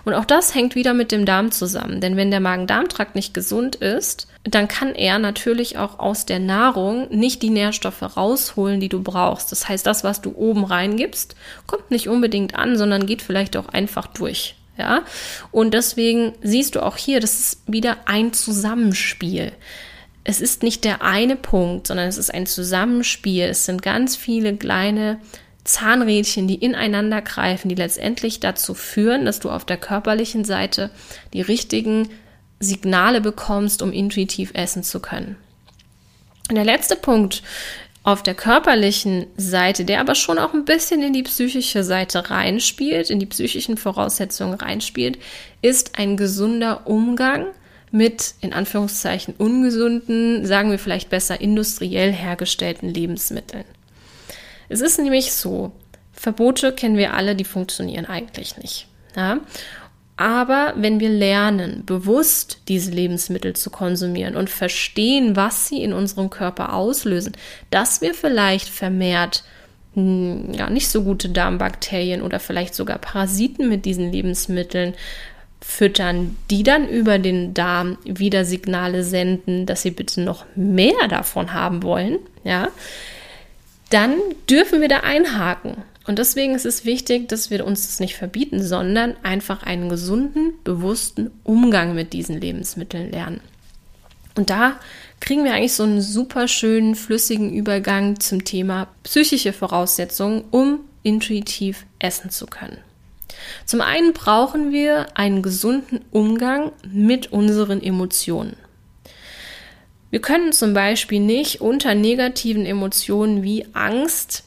Und 0.05 0.15
auch 0.15 0.25
das 0.25 0.55
hängt 0.55 0.75
wieder 0.75 0.95
mit 0.95 1.13
dem 1.13 1.27
Darm 1.27 1.51
zusammen, 1.51 2.01
denn 2.01 2.17
wenn 2.17 2.31
der 2.31 2.41
Magen-Darm-Trakt 2.41 3.15
nicht 3.15 3.35
gesund 3.35 3.77
ist, 3.77 4.28
dann 4.45 4.69
kann 4.69 4.95
er 4.95 5.19
natürlich 5.19 5.79
auch 5.79 5.99
aus 5.99 6.27
der 6.27 6.39
Nahrung 6.39 7.09
nicht 7.11 7.43
die 7.43 7.51
Nährstoffe 7.51 8.17
rausholen, 8.17 8.81
die 8.81 8.89
du 8.89 9.03
brauchst. 9.03 9.53
Das 9.53 9.69
heißt, 9.69 9.87
das, 9.87 10.05
was 10.05 10.21
du 10.21 10.35
oben 10.35 10.65
reingibst, 10.65 11.37
kommt 11.67 11.91
nicht 11.91 12.09
unbedingt 12.09 12.55
an, 12.55 12.79
sondern 12.79 13.07
geht 13.07 13.23
vielleicht 13.23 13.57
auch 13.57 13.69
einfach 13.69 14.07
durch. 14.07 14.55
Ja, 14.79 15.03
und 15.51 15.75
deswegen 15.75 16.35
siehst 16.41 16.77
du 16.77 16.85
auch 16.85 16.97
hier, 16.97 17.19
das 17.19 17.41
ist 17.41 17.63
wieder 17.67 17.97
ein 18.07 18.33
Zusammenspiel. 18.33 19.51
Es 20.23 20.41
ist 20.41 20.63
nicht 20.63 20.85
der 20.85 21.03
eine 21.03 21.35
Punkt, 21.35 21.89
sondern 21.89 22.07
es 22.07 22.17
ist 22.17 22.33
ein 22.33 22.47
Zusammenspiel. 22.47 23.45
Es 23.45 23.65
sind 23.65 23.83
ganz 23.83 24.15
viele 24.15 24.57
kleine 24.57 25.19
Zahnrädchen, 25.65 26.47
die 26.47 26.55
ineinander 26.55 27.23
greifen, 27.23 27.69
die 27.69 27.75
letztendlich 27.75 28.39
dazu 28.39 28.75
führen, 28.75 29.25
dass 29.25 29.41
du 29.41 29.51
auf 29.51 29.65
der 29.65 29.79
körperlichen 29.79 30.45
Seite 30.45 30.91
die 31.33 31.41
richtigen 31.41 32.09
Signale 32.61 33.21
bekommst, 33.21 33.83
um 33.83 33.93
intuitiv 33.93 34.51
essen 34.55 34.83
zu 34.83 35.01
können. 35.01 35.37
Und 36.49 36.57
der 36.57 36.65
letzte 36.65 36.97
Punkt 36.97 37.43
auf 38.03 38.23
der 38.23 38.35
körperlichen 38.35 39.27
Seite, 39.37 39.85
der 39.85 40.01
aber 40.01 40.15
schon 40.15 40.39
auch 40.39 40.55
ein 40.55 40.65
bisschen 40.65 41.03
in 41.03 41.13
die 41.13 41.25
psychische 41.25 41.85
Seite 41.85 42.31
reinspielt, 42.31 43.11
in 43.11 43.21
die 43.21 43.27
psychischen 43.27 43.77
Voraussetzungen 43.77 44.55
reinspielt, 44.55 45.19
ist 45.61 45.99
ein 45.99 46.17
gesunder 46.17 46.87
Umgang 46.87 47.47
mit 47.91 48.35
in 48.41 48.53
Anführungszeichen 48.53 49.35
ungesunden, 49.37 50.47
sagen 50.47 50.71
wir 50.71 50.79
vielleicht 50.79 51.11
besser 51.11 51.41
industriell 51.41 52.13
hergestellten 52.13 52.89
Lebensmitteln. 52.89 53.65
Es 54.69 54.81
ist 54.81 54.99
nämlich 54.99 55.33
so, 55.33 55.73
Verbote 56.13 56.73
kennen 56.73 56.97
wir 56.97 57.15
alle, 57.15 57.35
die 57.35 57.45
funktionieren 57.45 58.07
eigentlich 58.07 58.57
nicht. 58.57 58.87
Ja? 59.17 59.39
Aber 60.19 60.75
wenn 60.77 60.99
wir 60.99 61.11
lernen, 61.11 61.85
bewusst 61.87 62.59
diese 62.67 62.91
Lebensmittel 62.91 63.55
zu 63.55 63.71
konsumieren 63.71 64.35
und 64.35 64.51
verstehen, 64.51 65.37
was 65.37 65.69
sie 65.69 65.81
in 65.81 65.93
unserem 65.93 66.29
Körper 66.29 66.75
auslösen, 66.75 67.37
dass 67.71 68.01
wir 68.01 68.15
vielleicht 68.15 68.69
vermehrt 68.69 69.45
hm, 69.95 70.53
ja, 70.55 70.71
nicht 70.71 70.89
so 70.89 71.05
gute 71.05 71.29
Darmbakterien 71.29 72.21
oder 72.21 72.41
vielleicht 72.41 72.75
sogar 72.75 72.99
Parasiten 72.99 73.69
mit 73.69 73.85
diesen 73.85 74.11
Lebensmitteln 74.11 74.95
füttern, 75.61 76.37
die 76.51 76.65
dann 76.65 76.89
über 76.89 77.21
den 77.21 77.55
Darm 77.55 77.97
wieder 78.05 78.45
Signale 78.45 79.05
senden, 79.05 79.67
dass 79.67 79.83
sie 79.83 79.93
bitte 79.93 80.21
noch 80.21 80.47
mehr 80.57 81.07
davon 81.09 81.55
haben 81.55 81.85
wollen, 81.85 82.19
ja, 82.43 82.69
dann 83.91 84.17
dürfen 84.51 84.81
wir 84.81 84.89
da 84.89 85.01
einhaken. 85.01 85.77
Und 86.09 86.19
deswegen 86.19 86.55
ist 86.55 86.65
es 86.65 86.87
wichtig, 86.87 87.29
dass 87.29 87.51
wir 87.51 87.67
uns 87.67 87.87
das 87.87 88.01
nicht 88.01 88.17
verbieten, 88.17 88.63
sondern 88.63 89.15
einfach 89.23 89.63
einen 89.63 89.91
gesunden, 89.91 90.55
bewussten 90.65 91.31
Umgang 91.45 91.95
mit 91.95 92.15
diesen 92.15 92.41
Lebensmitteln 92.41 93.11
lernen. 93.11 93.43
Und 94.35 94.49
da 94.49 94.81
kriegen 95.21 95.45
wir 95.45 95.53
eigentlich 95.53 95.75
so 95.75 95.83
einen 95.83 96.01
super 96.01 96.49
schönen, 96.49 96.95
flüssigen 96.95 97.53
Übergang 97.53 98.21
zum 98.21 98.43
Thema 98.43 98.89
psychische 99.03 99.53
Voraussetzungen, 99.53 100.45
um 100.51 100.81
intuitiv 101.03 101.85
essen 101.99 102.31
zu 102.31 102.47
können. 102.47 102.79
Zum 103.67 103.83
einen 103.83 104.15
brauchen 104.15 104.73
wir 104.73 105.09
einen 105.15 105.43
gesunden 105.43 106.01
Umgang 106.11 106.73
mit 106.91 107.33
unseren 107.33 107.83
Emotionen. 107.83 108.57
Wir 110.09 110.23
können 110.23 110.55
zum 110.55 110.73
Beispiel 110.73 111.21
nicht 111.21 111.61
unter 111.61 111.95
negativen 111.95 112.65
Emotionen 112.65 113.43
wie 113.43 113.67
Angst 113.75 114.45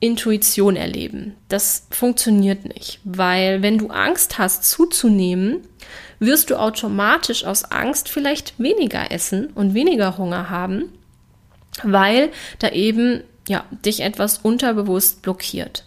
Intuition 0.00 0.76
erleben. 0.76 1.34
Das 1.48 1.86
funktioniert 1.90 2.64
nicht, 2.64 3.00
weil 3.04 3.62
wenn 3.62 3.78
du 3.78 3.88
Angst 3.88 4.38
hast 4.38 4.64
zuzunehmen, 4.64 5.60
wirst 6.20 6.50
du 6.50 6.56
automatisch 6.56 7.44
aus 7.44 7.64
Angst 7.64 8.08
vielleicht 8.08 8.58
weniger 8.58 9.10
essen 9.10 9.48
und 9.48 9.74
weniger 9.74 10.16
Hunger 10.18 10.50
haben, 10.50 10.92
weil 11.82 12.30
da 12.58 12.68
eben 12.70 13.22
ja 13.48 13.64
dich 13.84 14.00
etwas 14.00 14.38
unterbewusst 14.38 15.22
blockiert. 15.22 15.84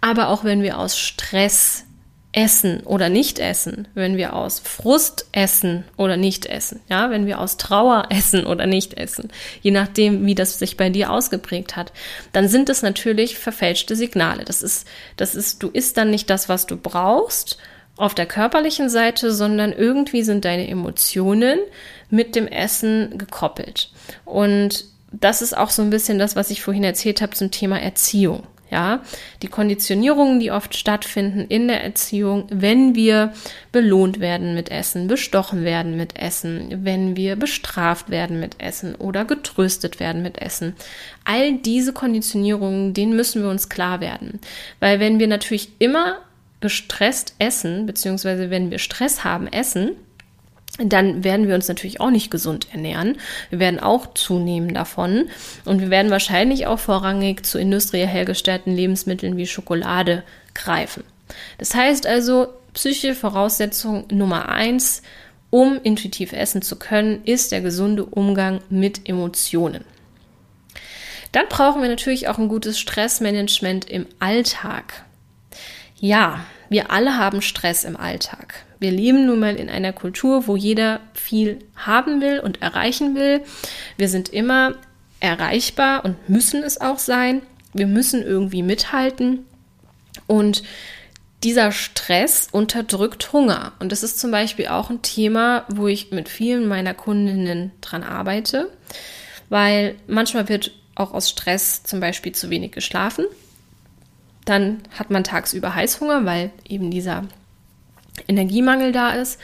Aber 0.00 0.28
auch 0.28 0.44
wenn 0.44 0.62
wir 0.62 0.78
aus 0.78 0.98
Stress 0.98 1.84
Essen 2.38 2.82
oder 2.84 3.08
nicht 3.08 3.40
essen, 3.40 3.88
wenn 3.94 4.16
wir 4.16 4.32
aus 4.32 4.60
Frust 4.60 5.26
essen 5.32 5.82
oder 5.96 6.16
nicht 6.16 6.46
essen, 6.46 6.78
ja, 6.88 7.10
wenn 7.10 7.26
wir 7.26 7.40
aus 7.40 7.56
Trauer 7.56 8.06
essen 8.10 8.46
oder 8.46 8.64
nicht 8.64 8.94
essen, 8.94 9.30
je 9.60 9.72
nachdem, 9.72 10.24
wie 10.24 10.36
das 10.36 10.56
sich 10.56 10.76
bei 10.76 10.88
dir 10.88 11.10
ausgeprägt 11.10 11.74
hat, 11.74 11.92
dann 12.30 12.46
sind 12.48 12.68
es 12.68 12.80
natürlich 12.80 13.38
verfälschte 13.38 13.96
Signale. 13.96 14.44
Das 14.44 14.62
ist, 14.62 14.86
das 15.16 15.34
ist, 15.34 15.64
du 15.64 15.68
isst 15.70 15.96
dann 15.96 16.10
nicht 16.10 16.30
das, 16.30 16.48
was 16.48 16.66
du 16.66 16.76
brauchst 16.76 17.58
auf 17.96 18.14
der 18.14 18.26
körperlichen 18.26 18.88
Seite, 18.88 19.32
sondern 19.32 19.72
irgendwie 19.72 20.22
sind 20.22 20.44
deine 20.44 20.68
Emotionen 20.68 21.58
mit 22.08 22.36
dem 22.36 22.46
Essen 22.46 23.18
gekoppelt. 23.18 23.90
Und 24.24 24.84
das 25.10 25.42
ist 25.42 25.56
auch 25.56 25.70
so 25.70 25.82
ein 25.82 25.90
bisschen 25.90 26.20
das, 26.20 26.36
was 26.36 26.50
ich 26.50 26.62
vorhin 26.62 26.84
erzählt 26.84 27.20
habe 27.20 27.34
zum 27.34 27.50
Thema 27.50 27.80
Erziehung. 27.80 28.46
Ja, 28.70 29.02
die 29.40 29.48
Konditionierungen, 29.48 30.40
die 30.40 30.50
oft 30.50 30.76
stattfinden 30.76 31.46
in 31.48 31.68
der 31.68 31.82
Erziehung, 31.82 32.46
wenn 32.50 32.94
wir 32.94 33.32
belohnt 33.72 34.20
werden 34.20 34.54
mit 34.54 34.70
Essen, 34.70 35.06
bestochen 35.06 35.64
werden 35.64 35.96
mit 35.96 36.18
Essen, 36.18 36.84
wenn 36.84 37.16
wir 37.16 37.36
bestraft 37.36 38.10
werden 38.10 38.40
mit 38.40 38.60
Essen 38.60 38.94
oder 38.94 39.24
getröstet 39.24 40.00
werden 40.00 40.22
mit 40.22 40.42
Essen. 40.42 40.74
All 41.24 41.54
diese 41.54 41.94
Konditionierungen, 41.94 42.92
denen 42.92 43.16
müssen 43.16 43.42
wir 43.42 43.48
uns 43.48 43.70
klar 43.70 44.02
werden. 44.02 44.38
Weil 44.80 45.00
wenn 45.00 45.18
wir 45.18 45.28
natürlich 45.28 45.70
immer 45.78 46.18
gestresst 46.60 47.34
essen, 47.38 47.86
beziehungsweise 47.86 48.50
wenn 48.50 48.70
wir 48.70 48.78
Stress 48.78 49.24
haben, 49.24 49.46
essen, 49.46 49.92
dann 50.78 51.24
werden 51.24 51.48
wir 51.48 51.54
uns 51.54 51.66
natürlich 51.68 52.00
auch 52.00 52.10
nicht 52.10 52.30
gesund 52.30 52.68
ernähren. 52.72 53.16
Wir 53.50 53.58
werden 53.58 53.80
auch 53.80 54.14
zunehmen 54.14 54.72
davon 54.72 55.28
und 55.64 55.80
wir 55.80 55.90
werden 55.90 56.10
wahrscheinlich 56.10 56.66
auch 56.66 56.78
vorrangig 56.78 57.44
zu 57.44 57.58
industriell 57.58 58.06
hergestellten 58.06 58.74
Lebensmitteln 58.74 59.36
wie 59.36 59.46
Schokolade 59.46 60.22
greifen. 60.54 61.02
Das 61.58 61.74
heißt 61.74 62.06
also, 62.06 62.48
psychische 62.74 63.14
Voraussetzung 63.14 64.04
Nummer 64.10 64.48
eins, 64.48 65.02
um 65.50 65.80
intuitiv 65.82 66.32
essen 66.32 66.62
zu 66.62 66.76
können, 66.76 67.24
ist 67.24 67.52
der 67.52 67.60
gesunde 67.60 68.04
Umgang 68.04 68.60
mit 68.70 69.08
Emotionen. 69.08 69.84
Dann 71.32 71.46
brauchen 71.48 71.82
wir 71.82 71.88
natürlich 71.88 72.28
auch 72.28 72.38
ein 72.38 72.48
gutes 72.48 72.78
Stressmanagement 72.78 73.88
im 73.88 74.06
Alltag. 74.18 75.04
Ja, 75.96 76.44
wir 76.68 76.90
alle 76.90 77.18
haben 77.18 77.42
Stress 77.42 77.84
im 77.84 77.96
Alltag. 77.96 78.64
Wir 78.80 78.90
leben 78.90 79.26
nun 79.26 79.40
mal 79.40 79.56
in 79.56 79.68
einer 79.68 79.92
Kultur, 79.92 80.46
wo 80.46 80.56
jeder 80.56 81.00
viel 81.14 81.58
haben 81.76 82.20
will 82.20 82.40
und 82.40 82.62
erreichen 82.62 83.14
will. 83.14 83.42
Wir 83.96 84.08
sind 84.08 84.28
immer 84.28 84.74
erreichbar 85.20 86.04
und 86.04 86.28
müssen 86.28 86.62
es 86.62 86.80
auch 86.80 86.98
sein. 86.98 87.42
Wir 87.72 87.86
müssen 87.86 88.22
irgendwie 88.22 88.62
mithalten. 88.62 89.44
Und 90.26 90.62
dieser 91.44 91.70
Stress 91.72 92.48
unterdrückt 92.50 93.32
Hunger. 93.32 93.72
Und 93.78 93.92
das 93.92 94.02
ist 94.02 94.18
zum 94.18 94.30
Beispiel 94.30 94.68
auch 94.68 94.90
ein 94.90 95.02
Thema, 95.02 95.64
wo 95.68 95.86
ich 95.86 96.10
mit 96.10 96.28
vielen 96.28 96.66
meiner 96.66 96.94
Kundinnen 96.94 97.72
dran 97.80 98.02
arbeite, 98.02 98.70
weil 99.48 99.94
manchmal 100.06 100.48
wird 100.48 100.72
auch 100.94 101.12
aus 101.12 101.30
Stress 101.30 101.84
zum 101.84 102.00
Beispiel 102.00 102.32
zu 102.32 102.50
wenig 102.50 102.72
geschlafen. 102.72 103.24
Dann 104.44 104.82
hat 104.98 105.10
man 105.10 105.24
tagsüber 105.24 105.74
Heißhunger, 105.74 106.24
weil 106.24 106.50
eben 106.68 106.90
dieser 106.90 107.24
Energiemangel 108.26 108.92
da 108.92 109.10
ist. 109.10 109.38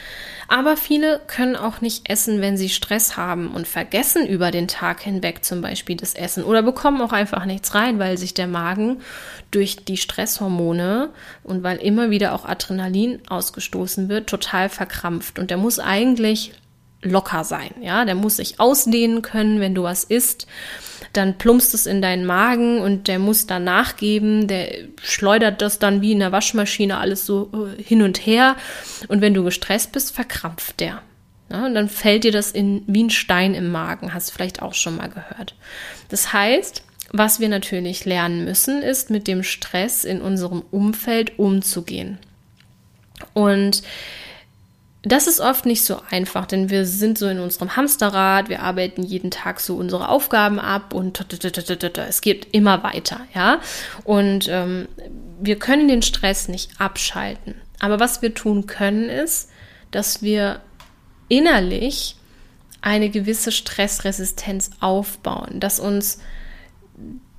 Aber 0.49 0.77
viele 0.77 1.21
können 1.27 1.57
auch 1.57 1.81
nicht 1.81 2.11
essen, 2.11 2.41
wenn 2.41 2.57
sie 2.57 2.69
Stress 2.69 3.17
haben 3.17 3.49
und 3.53 3.67
vergessen 3.67 4.27
über 4.27 4.51
den 4.51 4.69
Tag 4.69 5.01
hinweg 5.01 5.45
zum 5.45 5.63
Beispiel 5.63 5.97
das 5.97 6.15
Essen 6.15 6.45
oder 6.45 6.63
bekommen 6.63 7.01
auch 7.01 7.13
einfach 7.13 7.45
nichts 7.47 7.75
rein, 7.75 7.99
weil 7.99 8.19
sich 8.19 8.35
der 8.35 8.47
Magen 8.47 9.01
durch 9.51 9.85
die 9.85 9.97
Stresshormone 9.97 11.11
und 11.43 11.63
weil 11.63 11.79
immer 11.79 12.11
wieder 12.11 12.35
auch 12.35 12.45
Adrenalin 12.45 13.23
ausgestoßen 13.29 14.09
wird, 14.09 14.29
total 14.29 14.69
verkrampft. 14.69 15.39
Und 15.39 15.51
der 15.51 15.57
muss 15.57 15.79
eigentlich 15.79 16.53
locker 17.05 17.45
sein. 17.45 17.71
Ja, 17.81 18.05
der 18.05 18.15
muss 18.15 18.37
sich 18.37 18.61
ausdehnen 18.61 19.23
können, 19.23 19.61
wenn 19.61 19.75
du 19.75 19.83
was 19.83 20.05
isst. 20.05 20.47
Dann 21.15 21.39
plumpst 21.39 21.75
es 21.75 21.87
in 21.87 22.03
deinen 22.03 22.27
Magen 22.27 22.81
und 22.81 23.09
der 23.09 23.19
muss 23.19 23.47
dann 23.47 23.65
nachgeben. 23.65 24.47
Der 24.49 24.69
schleudert 25.03 25.63
das 25.63 25.79
dann 25.79 26.03
wie 26.03 26.13
in 26.13 26.19
der 26.19 26.33
Waschmaschine 26.33 26.99
alles 26.99 27.25
so 27.25 27.51
äh, 27.53 27.83
hin 27.83 28.03
und 28.03 28.19
her. 28.19 28.57
Und 29.09 29.21
wenn 29.21 29.35
du 29.35 29.45
gestresst 29.45 29.93
bist, 29.93 30.15
verkrampft 30.15 30.81
der. 30.81 31.03
Ja, 31.51 31.67
und 31.67 31.75
dann 31.75 31.89
fällt 31.89 32.25
dir 32.25 32.33
das 32.33 32.51
in, 32.51 32.83
wie 32.87 33.05
ein 33.05 33.11
Stein 33.11 33.55
im 33.55 33.71
Magen. 33.71 34.13
Hast 34.13 34.31
du 34.31 34.35
vielleicht 34.35 34.63
auch 34.63 34.75
schon 34.75 34.97
mal 34.97 35.09
gehört. 35.09 35.55
Das 36.09 36.33
heißt, 36.33 36.83
was 37.13 37.39
wir 37.39 37.49
natürlich 37.49 38.05
lernen 38.05 38.45
müssen, 38.45 38.83
ist 38.83 39.11
mit 39.11 39.29
dem 39.29 39.43
Stress 39.43 40.05
in 40.05 40.21
unserem 40.21 40.63
Umfeld 40.71 41.39
umzugehen. 41.39 42.19
Und 43.35 43.83
das 45.05 45.27
ist 45.27 45.41
oft 45.41 45.67
nicht 45.67 45.85
so 45.85 46.01
einfach, 46.11 46.47
denn 46.47 46.71
wir 46.71 46.87
sind 46.87 47.19
so 47.19 47.29
in 47.29 47.39
unserem 47.39 47.77
Hamsterrad, 47.77 48.49
wir 48.49 48.63
arbeiten 48.63 49.03
jeden 49.03 49.31
Tag 49.31 49.61
so 49.61 49.77
unsere 49.77 50.09
Aufgaben 50.09 50.59
ab 50.59 50.95
und 50.95 51.27
es 51.31 52.21
geht 52.23 52.49
immer 52.53 52.83
weiter, 52.83 53.21
ja. 53.35 53.61
Und 54.05 54.49
ähm, 54.49 54.89
wir 55.41 55.59
können 55.59 55.89
den 55.89 56.03
Stress 56.03 56.49
nicht 56.49 56.81
abschalten. 56.81 57.55
Aber 57.81 58.01
was 58.01 58.23
wir 58.23 58.35
tun 58.35 58.67
können, 58.67 59.11
ist, 59.11 59.51
dass 59.91 60.23
wir 60.23 60.61
innerlich 61.29 62.17
eine 62.81 63.11
gewisse 63.11 63.53
Stressresistenz 63.53 64.71
aufbauen, 64.81 65.61
dass 65.61 65.81
uns 65.81 66.19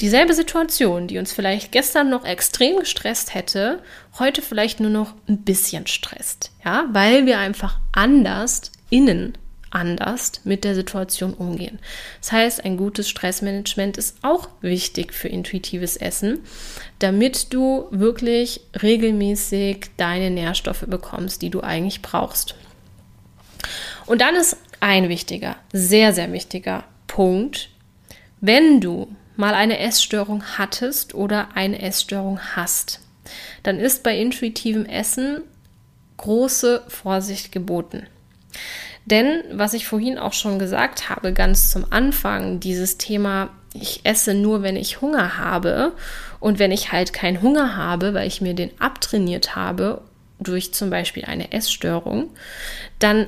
dieselbe 0.02 0.34
Situation, 0.34 1.08
die 1.08 1.18
uns 1.18 1.32
vielleicht 1.32 1.72
gestern 1.72 2.10
noch 2.10 2.26
extrem 2.26 2.80
gestresst 2.80 3.34
hätte, 3.34 3.82
heute 4.20 4.42
vielleicht 4.42 4.80
nur 4.80 4.90
noch 4.90 5.14
ein 5.28 5.44
bisschen 5.44 5.88
stresst. 5.88 6.52
Ja, 6.64 6.86
weil 6.92 7.26
wir 7.26 7.40
einfach 7.40 7.80
anders 7.94 8.72
innen 8.90 9.38
anders 9.76 10.32
mit 10.46 10.64
der 10.64 10.74
Situation 10.74 11.34
umgehen. 11.34 11.80
Das 12.22 12.32
heißt, 12.32 12.66
ein 12.66 12.78
gutes 12.78 13.10
Stressmanagement 13.10 13.98
ist 13.98 14.18
auch 14.22 14.48
wichtig 14.62 15.14
für 15.14 15.28
intuitives 15.28 15.98
Essen, 15.98 16.40
damit 17.00 17.54
du 17.54 17.88
wirklich 17.92 18.62
regelmäßig 18.82 19.88
deine 19.98 20.32
Nährstoffe 20.32 20.86
bekommst, 20.88 21.42
die 21.42 21.50
du 21.50 21.62
eigentlich 21.62 22.02
brauchst. 22.02 22.56
Und 24.06 24.22
dann 24.22 24.36
ist 24.36 24.58
ein 24.80 25.10
wichtiger, 25.10 25.58
sehr, 25.74 26.14
sehr 26.14 26.32
wichtiger 26.32 26.86
Punkt, 27.08 27.70
wenn 28.40 28.80
du 28.80 29.10
mal 29.36 29.54
eine 29.54 29.80
Essstörung 29.80 30.44
hattest 30.58 31.14
oder 31.14 31.50
eine 31.56 31.82
Essstörung 31.82 32.40
hast, 32.56 33.02
dann 33.64 33.80
ist 33.80 34.04
bei 34.04 34.18
intuitivem 34.18 34.86
Essen 34.86 35.42
große 36.18 36.84
Vorsicht 36.88 37.52
geboten. 37.52 38.08
Denn, 39.06 39.44
was 39.52 39.74
ich 39.74 39.88
vorhin 39.88 40.18
auch 40.18 40.34
schon 40.34 40.58
gesagt 40.58 41.10
habe, 41.10 41.34
ganz 41.34 41.72
zum 41.72 41.86
Anfang, 41.92 42.60
dieses 42.60 42.98
Thema, 42.98 43.50
ich 43.74 44.02
esse 44.04 44.34
nur, 44.34 44.64
wenn 44.64 44.76
ich 44.76 45.02
Hunger 45.02 45.38
habe 45.38 45.94
und 46.40 46.58
wenn 46.60 46.72
ich 46.72 46.92
halt 46.92 47.14
keinen 47.14 47.42
Hunger 47.42 47.76
habe, 47.76 48.14
weil 48.14 48.28
ich 48.28 48.42
mir 48.42 48.54
den 48.54 48.72
abtrainiert 48.80 49.56
habe 49.56 50.02
durch 50.40 50.74
zum 50.74 50.90
Beispiel 50.90 51.26
eine 51.26 51.52
Essstörung, 51.52 52.30
dann 53.00 53.28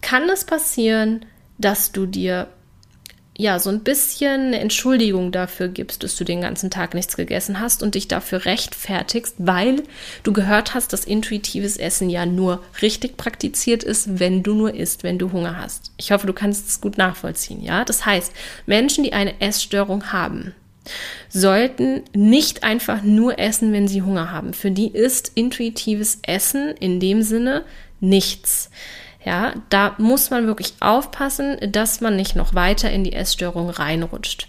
kann 0.00 0.28
es 0.28 0.44
passieren, 0.44 1.26
dass 1.58 1.92
du 1.92 2.06
dir 2.06 2.48
ja, 3.38 3.58
so 3.58 3.70
ein 3.70 3.80
bisschen 3.80 4.48
eine 4.48 4.60
Entschuldigung 4.60 5.32
dafür 5.32 5.68
gibst, 5.68 6.02
dass 6.02 6.16
du 6.16 6.24
den 6.24 6.42
ganzen 6.42 6.70
Tag 6.70 6.92
nichts 6.92 7.16
gegessen 7.16 7.60
hast 7.60 7.82
und 7.82 7.94
dich 7.94 8.06
dafür 8.06 8.44
rechtfertigst, 8.44 9.36
weil 9.38 9.82
du 10.22 10.34
gehört 10.34 10.74
hast, 10.74 10.92
dass 10.92 11.06
intuitives 11.06 11.78
Essen 11.78 12.10
ja 12.10 12.26
nur 12.26 12.62
richtig 12.82 13.16
praktiziert 13.16 13.84
ist, 13.84 14.18
wenn 14.20 14.42
du 14.42 14.54
nur 14.54 14.74
isst, 14.74 15.02
wenn 15.02 15.18
du 15.18 15.32
Hunger 15.32 15.56
hast. 15.56 15.92
Ich 15.96 16.12
hoffe, 16.12 16.26
du 16.26 16.34
kannst 16.34 16.68
es 16.68 16.80
gut 16.82 16.98
nachvollziehen, 16.98 17.62
ja? 17.62 17.86
Das 17.86 18.04
heißt, 18.04 18.32
Menschen, 18.66 19.02
die 19.02 19.14
eine 19.14 19.40
Essstörung 19.40 20.12
haben, 20.12 20.54
sollten 21.30 22.02
nicht 22.12 22.64
einfach 22.64 23.02
nur 23.02 23.38
essen, 23.38 23.72
wenn 23.72 23.88
sie 23.88 24.02
Hunger 24.02 24.30
haben. 24.30 24.52
Für 24.52 24.70
die 24.70 24.88
ist 24.88 25.32
intuitives 25.34 26.18
Essen 26.22 26.74
in 26.78 27.00
dem 27.00 27.22
Sinne 27.22 27.64
nichts. 28.00 28.68
Ja, 29.24 29.54
da 29.68 29.94
muss 29.98 30.30
man 30.30 30.46
wirklich 30.46 30.74
aufpassen, 30.80 31.56
dass 31.70 32.00
man 32.00 32.16
nicht 32.16 32.34
noch 32.34 32.54
weiter 32.54 32.90
in 32.90 33.04
die 33.04 33.12
Essstörung 33.12 33.70
reinrutscht. 33.70 34.48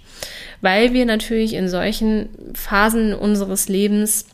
Weil 0.61 0.93
wir 0.93 1.05
natürlich 1.05 1.53
in 1.53 1.69
solchen 1.69 2.29
Phasen 2.53 3.13
unseres 3.13 3.69
Lebens 3.69 4.25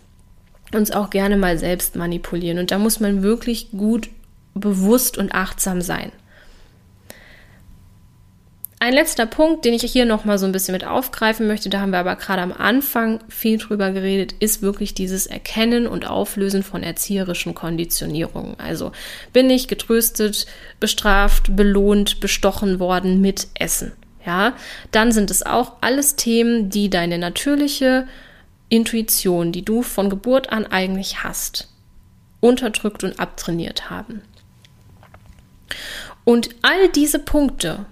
uns 0.74 0.92
auch 0.92 1.10
gerne 1.10 1.36
mal 1.36 1.58
selbst 1.58 1.96
manipulieren. 1.96 2.60
Und 2.60 2.72
da 2.72 2.78
muss 2.78 3.00
man 3.00 3.24
wirklich 3.24 3.72
gut 3.72 4.10
bewusst 4.54 5.18
und 5.18 5.34
achtsam 5.34 5.82
sein. 5.82 6.12
Ein 8.82 8.94
letzter 8.94 9.26
Punkt, 9.26 9.66
den 9.66 9.74
ich 9.74 9.84
hier 9.84 10.06
nochmal 10.06 10.38
so 10.38 10.46
ein 10.46 10.54
bisschen 10.54 10.72
mit 10.72 10.86
aufgreifen 10.86 11.48
möchte, 11.48 11.70
da 11.70 11.82
haben 11.82 11.92
wir 11.92 12.00
aber 12.00 12.16
gerade 12.16 12.42
am 12.42 12.54
Anfang 12.54 13.20
viel 13.28 13.58
drüber 13.58 13.92
geredet, 13.92 14.36
ist 14.40 14.62
wirklich 14.62 14.94
dieses 14.94 15.28
Erkennen 15.28 15.86
und 15.86 16.08
Auflösen 16.08 16.64
von 16.64 16.82
erzieherischen 16.82 17.54
Konditionierungen. 17.54 18.58
Also 18.58 18.94
bin 19.34 19.50
ich 19.50 19.68
getröstet, 19.68 20.46
bestraft, 20.80 21.58
belohnt, 21.58 22.22
bestochen 22.22 22.80
worden 22.80 23.20
mit 23.20 23.48
Essen. 23.54 23.92
Ja, 24.26 24.54
dann 24.92 25.12
sind 25.12 25.30
es 25.30 25.46
auch 25.46 25.74
alles 25.82 26.16
Themen, 26.16 26.70
die 26.70 26.90
deine 26.90 27.18
natürliche 27.18 28.08
Intuition, 28.70 29.52
die 29.52 29.66
du 29.66 29.82
von 29.82 30.10
Geburt 30.10 30.54
an 30.54 30.66
eigentlich 30.66 31.24
hast, 31.24 31.68
unterdrückt 32.40 33.04
und 33.04 33.20
abtrainiert 33.20 33.90
haben. 33.90 34.22
Und 36.24 36.50
all 36.62 36.88
diese 36.90 37.20
Punkte, 37.20 37.86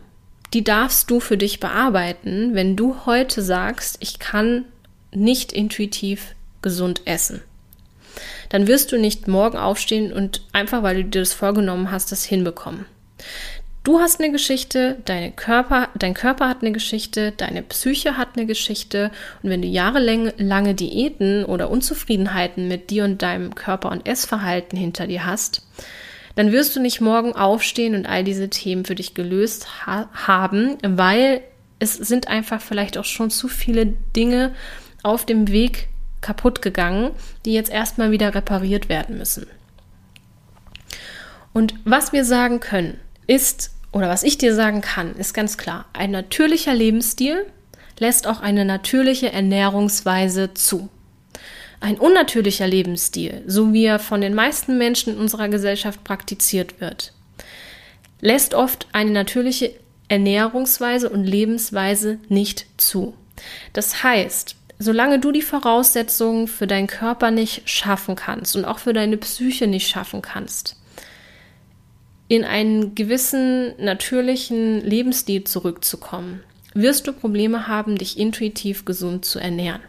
die 0.54 0.64
darfst 0.64 1.10
du 1.12 1.20
für 1.20 1.38
dich 1.38 1.60
bearbeiten, 1.60 2.54
wenn 2.54 2.76
du 2.76 3.06
heute 3.06 3.42
sagst, 3.42 3.98
ich 4.00 4.20
kann 4.20 4.66
nicht 5.12 5.52
intuitiv 5.52 6.36
gesund 6.62 7.02
essen. 7.06 7.42
Dann 8.50 8.68
wirst 8.68 8.92
du 8.92 8.98
nicht 8.98 9.28
morgen 9.28 9.58
aufstehen 9.58 10.12
und 10.12 10.42
einfach, 10.54 10.84
weil 10.84 11.04
du 11.04 11.04
dir 11.06 11.20
das 11.20 11.34
vorgenommen 11.34 11.92
hast, 11.92 12.12
das 12.12 12.24
hinbekommen. 12.24 12.86
Du 13.84 14.00
hast 14.00 14.20
eine 14.20 14.34
Geschichte, 14.34 14.98
deine 15.06 15.32
Körper, 15.32 15.88
dein 15.96 16.14
Körper 16.14 16.50
hat 16.50 16.62
eine 16.62 16.74
Geschichte, 16.74 17.32
deine 17.32 17.62
Psyche 17.62 18.18
hat 18.18 18.30
eine 18.36 18.46
Geschichte. 18.46 19.12
Und 19.42 19.50
wenn 19.50 19.62
du 19.62 19.68
jahrelange 19.70 20.74
Diäten 20.76 21.46
oder 21.46 21.70
Unzufriedenheiten 21.70 22.68
mit 22.68 22.90
dir 22.90 23.06
und 23.06 23.22
deinem 23.22 23.56
Körper- 23.56 23.92
und 23.92 24.06
Essverhalten 24.06 24.78
hinter 24.78 25.08
dir 25.08 25.26
hast, 25.26 25.62
dann 26.38 26.52
wirst 26.52 26.76
du 26.76 26.80
nicht 26.80 27.02
morgen 27.02 27.34
aufstehen 27.34 27.96
und 27.96 28.06
all 28.06 28.24
diese 28.24 28.48
Themen 28.48 28.86
für 28.86 28.94
dich 28.94 29.16
gelöst 29.16 29.88
ha 29.88 30.08
haben, 30.14 30.78
weil 30.84 31.42
es 31.80 31.96
sind 31.96 32.28
einfach 32.28 32.62
vielleicht 32.62 32.98
auch 33.00 33.06
schon 33.06 33.32
zu 33.32 33.48
viele 33.48 33.88
Dinge 34.16 34.54
auf 35.02 35.26
dem 35.26 35.48
Weg 35.48 35.90
kaputt 36.22 36.62
gegangen, 36.62 37.10
die 37.44 37.54
jetzt 37.54 37.72
erstmal 37.72 38.12
wieder 38.12 38.36
repariert 38.36 38.88
werden 38.88 39.18
müssen. 39.18 39.48
Und 41.54 41.74
was 41.86 42.14
wir 42.14 42.24
sagen 42.24 42.60
können, 42.60 43.00
ist, 43.26 43.72
oder 43.92 44.08
was 44.08 44.22
ich 44.22 44.38
dir 44.38 44.54
sagen 44.54 44.82
kann, 44.82 45.16
ist 45.16 45.34
ganz 45.34 45.58
klar, 45.58 45.86
ein 45.94 46.12
natürlicher 46.12 46.76
Lebensstil 46.76 47.48
lässt 47.98 48.28
auch 48.28 48.42
eine 48.42 48.64
natürliche 48.64 49.32
Ernährungsweise 49.32 50.54
zu. 50.54 50.90
Ein 51.80 51.98
unnatürlicher 51.98 52.68
Lebensstil, 52.68 53.44
so 53.46 53.72
wie 53.72 53.86
er 53.86 54.00
von 54.00 54.22
den 54.22 54.34
meisten 54.34 54.78
Menschen 54.78 55.14
in 55.14 55.20
unserer 55.20 55.48
Gesellschaft 55.48 56.04
praktiziert 56.04 56.82
wird, 56.82 57.14
lässt 58.20 58.56
oft 58.56 58.88
eine 58.94 59.12
natürliche 59.12 59.74
Ernährungsweise 60.08 61.10
und 61.10 61.26
Lebensweise 61.26 62.18
nicht 62.30 62.66
zu. 62.78 63.14
Das 63.74 64.04
heißt, 64.04 64.56
solange 64.80 65.20
du 65.20 65.32
die 65.32 65.42
Voraussetzungen 65.42 66.48
für 66.48 66.66
deinen 66.66 66.88
Körper 66.88 67.30
nicht 67.30 67.70
schaffen 67.70 68.16
kannst 68.16 68.56
und 68.56 68.66
auch 68.66 68.80
für 68.80 68.94
deine 68.94 69.18
Psyche 69.18 69.68
nicht 69.68 69.88
schaffen 69.88 70.22
kannst, 70.22 70.78
in 72.28 72.44
einen 72.44 72.96
gewissen 72.96 73.74
natürlichen 73.82 74.82
Lebensstil 74.82 75.44
zurückzukommen, 75.44 76.42
wirst 76.74 77.08
du 77.08 77.14
Probleme 77.14 77.68
haben, 77.68 77.98
dich 77.98 78.18
intuitiv 78.20 78.86
gesund 78.86 79.26
zu 79.26 79.40
ernähren. 79.40 79.82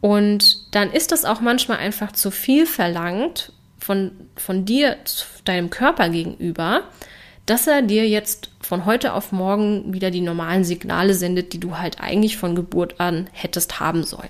Und 0.00 0.74
dann 0.74 0.92
ist 0.92 1.12
das 1.12 1.24
auch 1.24 1.40
manchmal 1.40 1.78
einfach 1.78 2.12
zu 2.12 2.30
viel 2.30 2.66
verlangt 2.66 3.52
von, 3.78 4.12
von 4.36 4.64
dir, 4.64 4.96
deinem 5.44 5.70
Körper 5.70 6.08
gegenüber, 6.08 6.82
dass 7.46 7.66
er 7.66 7.82
dir 7.82 8.06
jetzt 8.06 8.50
von 8.60 8.84
heute 8.84 9.14
auf 9.14 9.32
morgen 9.32 9.94
wieder 9.94 10.10
die 10.10 10.20
normalen 10.20 10.64
Signale 10.64 11.14
sendet, 11.14 11.52
die 11.52 11.60
du 11.60 11.78
halt 11.78 12.00
eigentlich 12.00 12.36
von 12.36 12.54
Geburt 12.54 13.00
an 13.00 13.28
hättest 13.32 13.80
haben 13.80 14.04
sollen. 14.04 14.28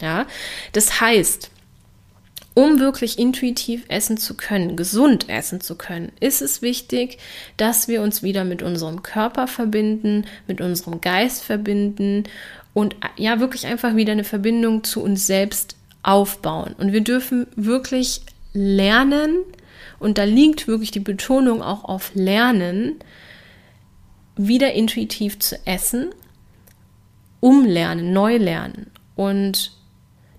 Ja, 0.00 0.26
das 0.72 1.00
heißt, 1.00 1.50
um 2.56 2.80
wirklich 2.80 3.18
intuitiv 3.18 3.84
essen 3.88 4.16
zu 4.16 4.34
können, 4.34 4.76
gesund 4.76 5.28
essen 5.28 5.60
zu 5.60 5.76
können, 5.76 6.10
ist 6.20 6.40
es 6.40 6.62
wichtig, 6.62 7.18
dass 7.58 7.86
wir 7.86 8.00
uns 8.00 8.22
wieder 8.22 8.44
mit 8.44 8.62
unserem 8.62 9.02
Körper 9.02 9.46
verbinden, 9.46 10.24
mit 10.48 10.62
unserem 10.62 11.02
Geist 11.02 11.44
verbinden 11.44 12.24
und 12.72 12.96
ja, 13.18 13.40
wirklich 13.40 13.66
einfach 13.66 13.94
wieder 13.94 14.12
eine 14.12 14.24
Verbindung 14.24 14.84
zu 14.84 15.02
uns 15.02 15.26
selbst 15.26 15.76
aufbauen. 16.02 16.74
Und 16.78 16.94
wir 16.94 17.02
dürfen 17.02 17.46
wirklich 17.56 18.22
lernen, 18.54 19.36
und 19.98 20.16
da 20.16 20.24
liegt 20.24 20.66
wirklich 20.66 20.90
die 20.90 21.00
Betonung 21.00 21.62
auch 21.62 21.84
auf 21.84 22.12
Lernen, 22.14 22.94
wieder 24.34 24.72
intuitiv 24.72 25.38
zu 25.40 25.58
essen, 25.66 26.06
umlernen, 27.40 28.14
neu 28.14 28.38
lernen. 28.38 28.90
Und 29.14 29.75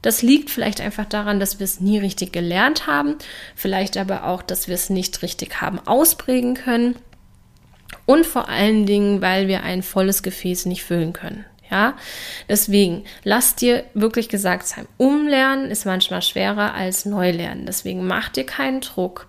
das 0.08 0.22
liegt 0.22 0.50
vielleicht 0.50 0.80
einfach 0.80 1.04
daran, 1.04 1.38
dass 1.41 1.60
wir 1.60 1.65
es 1.65 1.82
nie 1.82 2.00
richtig 2.00 2.32
gelernt 2.32 2.88
haben, 2.88 3.17
vielleicht 3.56 3.98
aber 3.98 4.24
auch, 4.24 4.41
dass 4.41 4.70
wir 4.70 4.76
es 4.76 4.89
nicht 4.89 5.22
richtig 5.22 5.60
haben 5.60 5.86
ausprägen 5.86 6.54
können 6.54 6.96
und 8.06 8.26
vor 8.26 8.48
allen 8.48 8.86
Dingen, 8.86 9.22
weil 9.22 9.50
wir 9.50 9.63
ein 9.63 9.84
volles 9.84 10.24
Gefäß 10.24 10.65
nicht 10.65 10.86
füllen 10.86 11.12
können. 11.12 11.43
Ja, 11.70 11.96
deswegen 12.48 13.04
lass 13.24 13.56
dir 13.56 13.84
wirklich 13.94 14.30
gesagt 14.30 14.68
sein, 14.68 14.88
umlernen 14.96 15.70
ist 15.70 15.86
manchmal 15.86 16.22
schwerer 16.22 16.74
als 16.74 17.06
neu 17.06 17.32
lernen. 17.32 17.66
Deswegen 17.66 18.08
mach 18.08 18.30
dir 18.30 18.46
keinen 18.46 18.80
Druck, 18.80 19.28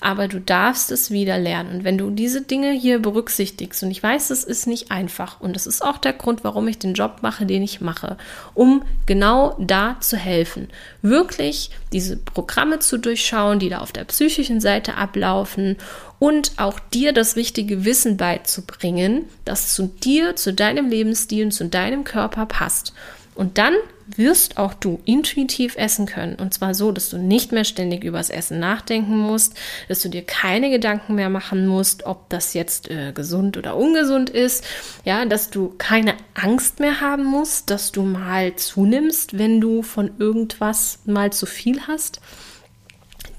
aber 0.00 0.28
du 0.28 0.40
darfst 0.40 0.92
es 0.92 1.10
wieder 1.10 1.36
lernen. 1.36 1.76
Und 1.76 1.84
wenn 1.84 1.98
du 1.98 2.10
diese 2.10 2.42
Dinge 2.42 2.70
hier 2.70 3.00
berücksichtigst, 3.00 3.82
und 3.82 3.90
ich 3.90 4.02
weiß, 4.02 4.30
es 4.30 4.44
ist 4.44 4.68
nicht 4.68 4.92
einfach, 4.92 5.40
und 5.40 5.56
das 5.56 5.66
ist 5.66 5.82
auch 5.82 5.98
der 5.98 6.12
Grund, 6.12 6.44
warum 6.44 6.68
ich 6.68 6.78
den 6.78 6.94
Job 6.94 7.18
mache, 7.22 7.44
den 7.44 7.62
ich 7.62 7.80
mache, 7.80 8.16
um 8.54 8.82
genau 9.06 9.56
da 9.58 9.96
zu 10.00 10.16
helfen, 10.16 10.68
wirklich 11.02 11.70
diese 11.92 12.16
Programme 12.16 12.78
zu 12.78 12.98
durchschauen, 12.98 13.58
die 13.58 13.68
da 13.68 13.78
auf 13.78 13.90
der 13.90 14.04
psychischen 14.04 14.60
Seite 14.60 14.94
ablaufen 14.94 15.76
und 16.20 16.52
auch 16.58 16.78
dir 16.78 17.12
das 17.12 17.34
richtige 17.34 17.84
Wissen 17.84 18.16
beizubringen, 18.16 19.24
das 19.44 19.74
zu 19.74 19.86
dir, 19.88 20.36
zu 20.36 20.52
deinem 20.52 20.88
Lebensstil 20.88 21.46
und 21.46 21.50
zu 21.50 21.64
deinem 21.64 22.04
Körper 22.04 22.46
passt. 22.46 22.92
Und 23.34 23.56
dann 23.56 23.74
wirst 24.16 24.58
auch 24.58 24.74
du 24.74 25.00
intuitiv 25.06 25.76
essen 25.76 26.04
können. 26.04 26.34
Und 26.34 26.52
zwar 26.52 26.74
so, 26.74 26.92
dass 26.92 27.08
du 27.08 27.16
nicht 27.16 27.52
mehr 27.52 27.64
ständig 27.64 28.04
übers 28.04 28.28
Essen 28.28 28.58
nachdenken 28.58 29.16
musst, 29.16 29.54
dass 29.88 30.02
du 30.02 30.10
dir 30.10 30.22
keine 30.22 30.68
Gedanken 30.68 31.14
mehr 31.14 31.30
machen 31.30 31.66
musst, 31.66 32.04
ob 32.04 32.28
das 32.28 32.52
jetzt 32.52 32.90
äh, 32.90 33.12
gesund 33.12 33.56
oder 33.56 33.76
ungesund 33.76 34.28
ist. 34.28 34.64
Ja, 35.06 35.24
dass 35.24 35.48
du 35.48 35.74
keine 35.78 36.16
Angst 36.34 36.80
mehr 36.80 37.00
haben 37.00 37.24
musst, 37.24 37.70
dass 37.70 37.92
du 37.92 38.02
mal 38.02 38.56
zunimmst, 38.56 39.38
wenn 39.38 39.58
du 39.58 39.82
von 39.82 40.10
irgendwas 40.18 40.98
mal 41.06 41.32
zu 41.32 41.46
viel 41.46 41.80
hast. 41.86 42.20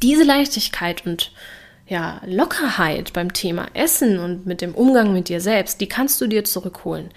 Diese 0.01 0.23
Leichtigkeit 0.23 1.05
und 1.05 1.31
ja, 1.87 2.21
Lockerheit 2.25 3.13
beim 3.13 3.33
Thema 3.33 3.67
Essen 3.73 4.19
und 4.19 4.45
mit 4.45 4.61
dem 4.61 4.73
Umgang 4.73 5.13
mit 5.13 5.29
dir 5.29 5.41
selbst, 5.41 5.81
die 5.81 5.87
kannst 5.87 6.21
du 6.21 6.27
dir 6.27 6.43
zurückholen. 6.45 7.09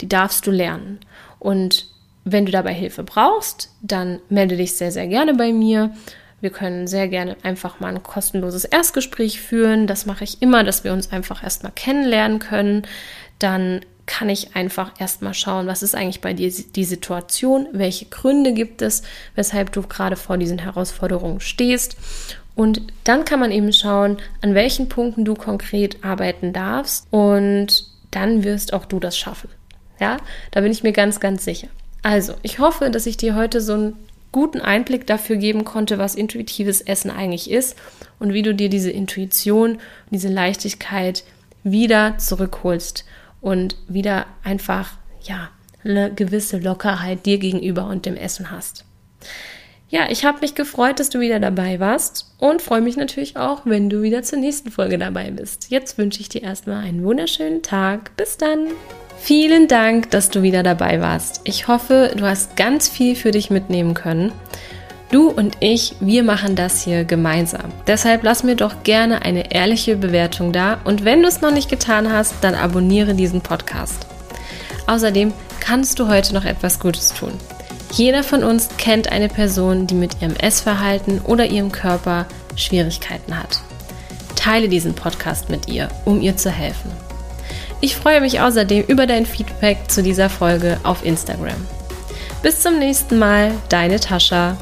Die 0.00 0.08
darfst 0.08 0.46
du 0.46 0.50
lernen. 0.50 1.00
Und 1.38 1.86
wenn 2.24 2.46
du 2.46 2.52
dabei 2.52 2.72
Hilfe 2.72 3.02
brauchst, 3.02 3.70
dann 3.82 4.20
melde 4.28 4.56
dich 4.56 4.74
sehr, 4.74 4.92
sehr 4.92 5.06
gerne 5.06 5.34
bei 5.34 5.52
mir. 5.52 5.92
Wir 6.40 6.50
können 6.50 6.86
sehr 6.86 7.08
gerne 7.08 7.36
einfach 7.42 7.78
mal 7.78 7.94
ein 7.94 8.02
kostenloses 8.02 8.64
Erstgespräch 8.64 9.40
führen. 9.40 9.86
Das 9.86 10.06
mache 10.06 10.24
ich 10.24 10.42
immer, 10.42 10.64
dass 10.64 10.82
wir 10.82 10.92
uns 10.92 11.12
einfach 11.12 11.42
erstmal 11.42 11.72
kennenlernen 11.72 12.38
können. 12.38 12.82
Dann 13.38 13.80
kann 14.06 14.28
ich 14.28 14.56
einfach 14.56 15.00
erstmal 15.00 15.34
schauen, 15.34 15.66
was 15.66 15.82
ist 15.82 15.94
eigentlich 15.94 16.20
bei 16.20 16.32
dir 16.32 16.50
die 16.50 16.84
Situation, 16.84 17.68
welche 17.72 18.06
Gründe 18.06 18.52
gibt 18.52 18.82
es, 18.82 19.02
weshalb 19.36 19.72
du 19.72 19.82
gerade 19.82 20.16
vor 20.16 20.36
diesen 20.36 20.58
Herausforderungen 20.58 21.40
stehst. 21.40 21.96
Und 22.54 22.82
dann 23.04 23.24
kann 23.24 23.40
man 23.40 23.50
eben 23.50 23.72
schauen, 23.72 24.18
an 24.42 24.54
welchen 24.54 24.88
Punkten 24.88 25.24
du 25.24 25.34
konkret 25.34 26.04
arbeiten 26.04 26.52
darfst 26.52 27.06
und 27.10 27.86
dann 28.10 28.44
wirst 28.44 28.72
auch 28.74 28.84
du 28.84 29.00
das 29.00 29.16
schaffen. 29.16 29.48
Ja, 29.98 30.18
da 30.50 30.60
bin 30.60 30.72
ich 30.72 30.82
mir 30.82 30.92
ganz, 30.92 31.20
ganz 31.20 31.44
sicher. 31.44 31.68
Also, 32.02 32.34
ich 32.42 32.58
hoffe, 32.58 32.90
dass 32.90 33.06
ich 33.06 33.16
dir 33.16 33.34
heute 33.36 33.60
so 33.60 33.74
einen 33.74 33.96
guten 34.32 34.60
Einblick 34.60 35.06
dafür 35.06 35.36
geben 35.36 35.64
konnte, 35.64 35.98
was 35.98 36.14
intuitives 36.14 36.80
Essen 36.80 37.10
eigentlich 37.10 37.50
ist 37.50 37.76
und 38.18 38.32
wie 38.32 38.42
du 38.42 38.54
dir 38.54 38.68
diese 38.68 38.90
Intuition, 38.90 39.78
diese 40.10 40.28
Leichtigkeit 40.28 41.22
wieder 41.62 42.18
zurückholst 42.18 43.04
und 43.40 43.76
wieder 43.88 44.26
einfach, 44.42 44.90
ja, 45.22 45.50
eine 45.84 46.12
gewisse 46.12 46.58
Lockerheit 46.58 47.26
dir 47.26 47.38
gegenüber 47.38 47.86
und 47.86 48.06
dem 48.06 48.16
Essen 48.16 48.50
hast. 48.50 48.84
Ja, 49.92 50.06
ich 50.08 50.24
habe 50.24 50.38
mich 50.40 50.54
gefreut, 50.54 51.00
dass 51.00 51.10
du 51.10 51.20
wieder 51.20 51.38
dabei 51.38 51.78
warst 51.78 52.26
und 52.38 52.62
freue 52.62 52.80
mich 52.80 52.96
natürlich 52.96 53.36
auch, 53.36 53.66
wenn 53.66 53.90
du 53.90 54.00
wieder 54.00 54.22
zur 54.22 54.38
nächsten 54.38 54.70
Folge 54.70 54.96
dabei 54.96 55.30
bist. 55.30 55.66
Jetzt 55.68 55.98
wünsche 55.98 56.22
ich 56.22 56.30
dir 56.30 56.42
erstmal 56.42 56.82
einen 56.82 57.04
wunderschönen 57.04 57.60
Tag. 57.60 58.16
Bis 58.16 58.38
dann. 58.38 58.68
Vielen 59.18 59.68
Dank, 59.68 60.10
dass 60.10 60.30
du 60.30 60.40
wieder 60.40 60.62
dabei 60.62 61.02
warst. 61.02 61.42
Ich 61.44 61.68
hoffe, 61.68 62.10
du 62.16 62.24
hast 62.24 62.56
ganz 62.56 62.88
viel 62.88 63.14
für 63.14 63.32
dich 63.32 63.50
mitnehmen 63.50 63.92
können. 63.92 64.32
Du 65.10 65.28
und 65.28 65.58
ich, 65.60 65.94
wir 66.00 66.22
machen 66.22 66.56
das 66.56 66.82
hier 66.82 67.04
gemeinsam. 67.04 67.70
Deshalb 67.86 68.22
lass 68.22 68.44
mir 68.44 68.56
doch 68.56 68.84
gerne 68.84 69.20
eine 69.20 69.52
ehrliche 69.52 69.96
Bewertung 69.96 70.54
da 70.54 70.80
und 70.84 71.04
wenn 71.04 71.20
du 71.20 71.28
es 71.28 71.42
noch 71.42 71.52
nicht 71.52 71.68
getan 71.68 72.10
hast, 72.10 72.36
dann 72.40 72.54
abonniere 72.54 73.12
diesen 73.12 73.42
Podcast. 73.42 74.06
Außerdem 74.86 75.34
kannst 75.60 75.98
du 75.98 76.08
heute 76.08 76.32
noch 76.32 76.46
etwas 76.46 76.80
Gutes 76.80 77.12
tun. 77.12 77.32
Jeder 77.92 78.24
von 78.24 78.42
uns 78.42 78.70
kennt 78.78 79.12
eine 79.12 79.28
Person, 79.28 79.86
die 79.86 79.94
mit 79.94 80.22
ihrem 80.22 80.34
Essverhalten 80.34 81.20
oder 81.20 81.46
ihrem 81.46 81.70
Körper 81.70 82.26
Schwierigkeiten 82.56 83.38
hat. 83.38 83.60
Teile 84.34 84.70
diesen 84.70 84.94
Podcast 84.94 85.50
mit 85.50 85.68
ihr, 85.68 85.88
um 86.06 86.22
ihr 86.22 86.36
zu 86.38 86.50
helfen. 86.50 86.90
Ich 87.82 87.94
freue 87.94 88.22
mich 88.22 88.40
außerdem 88.40 88.84
über 88.84 89.06
dein 89.06 89.26
Feedback 89.26 89.90
zu 89.90 90.02
dieser 90.02 90.30
Folge 90.30 90.80
auf 90.84 91.04
Instagram. 91.04 91.66
Bis 92.42 92.60
zum 92.60 92.78
nächsten 92.78 93.18
Mal, 93.18 93.52
deine 93.68 94.00
Tascha. 94.00 94.56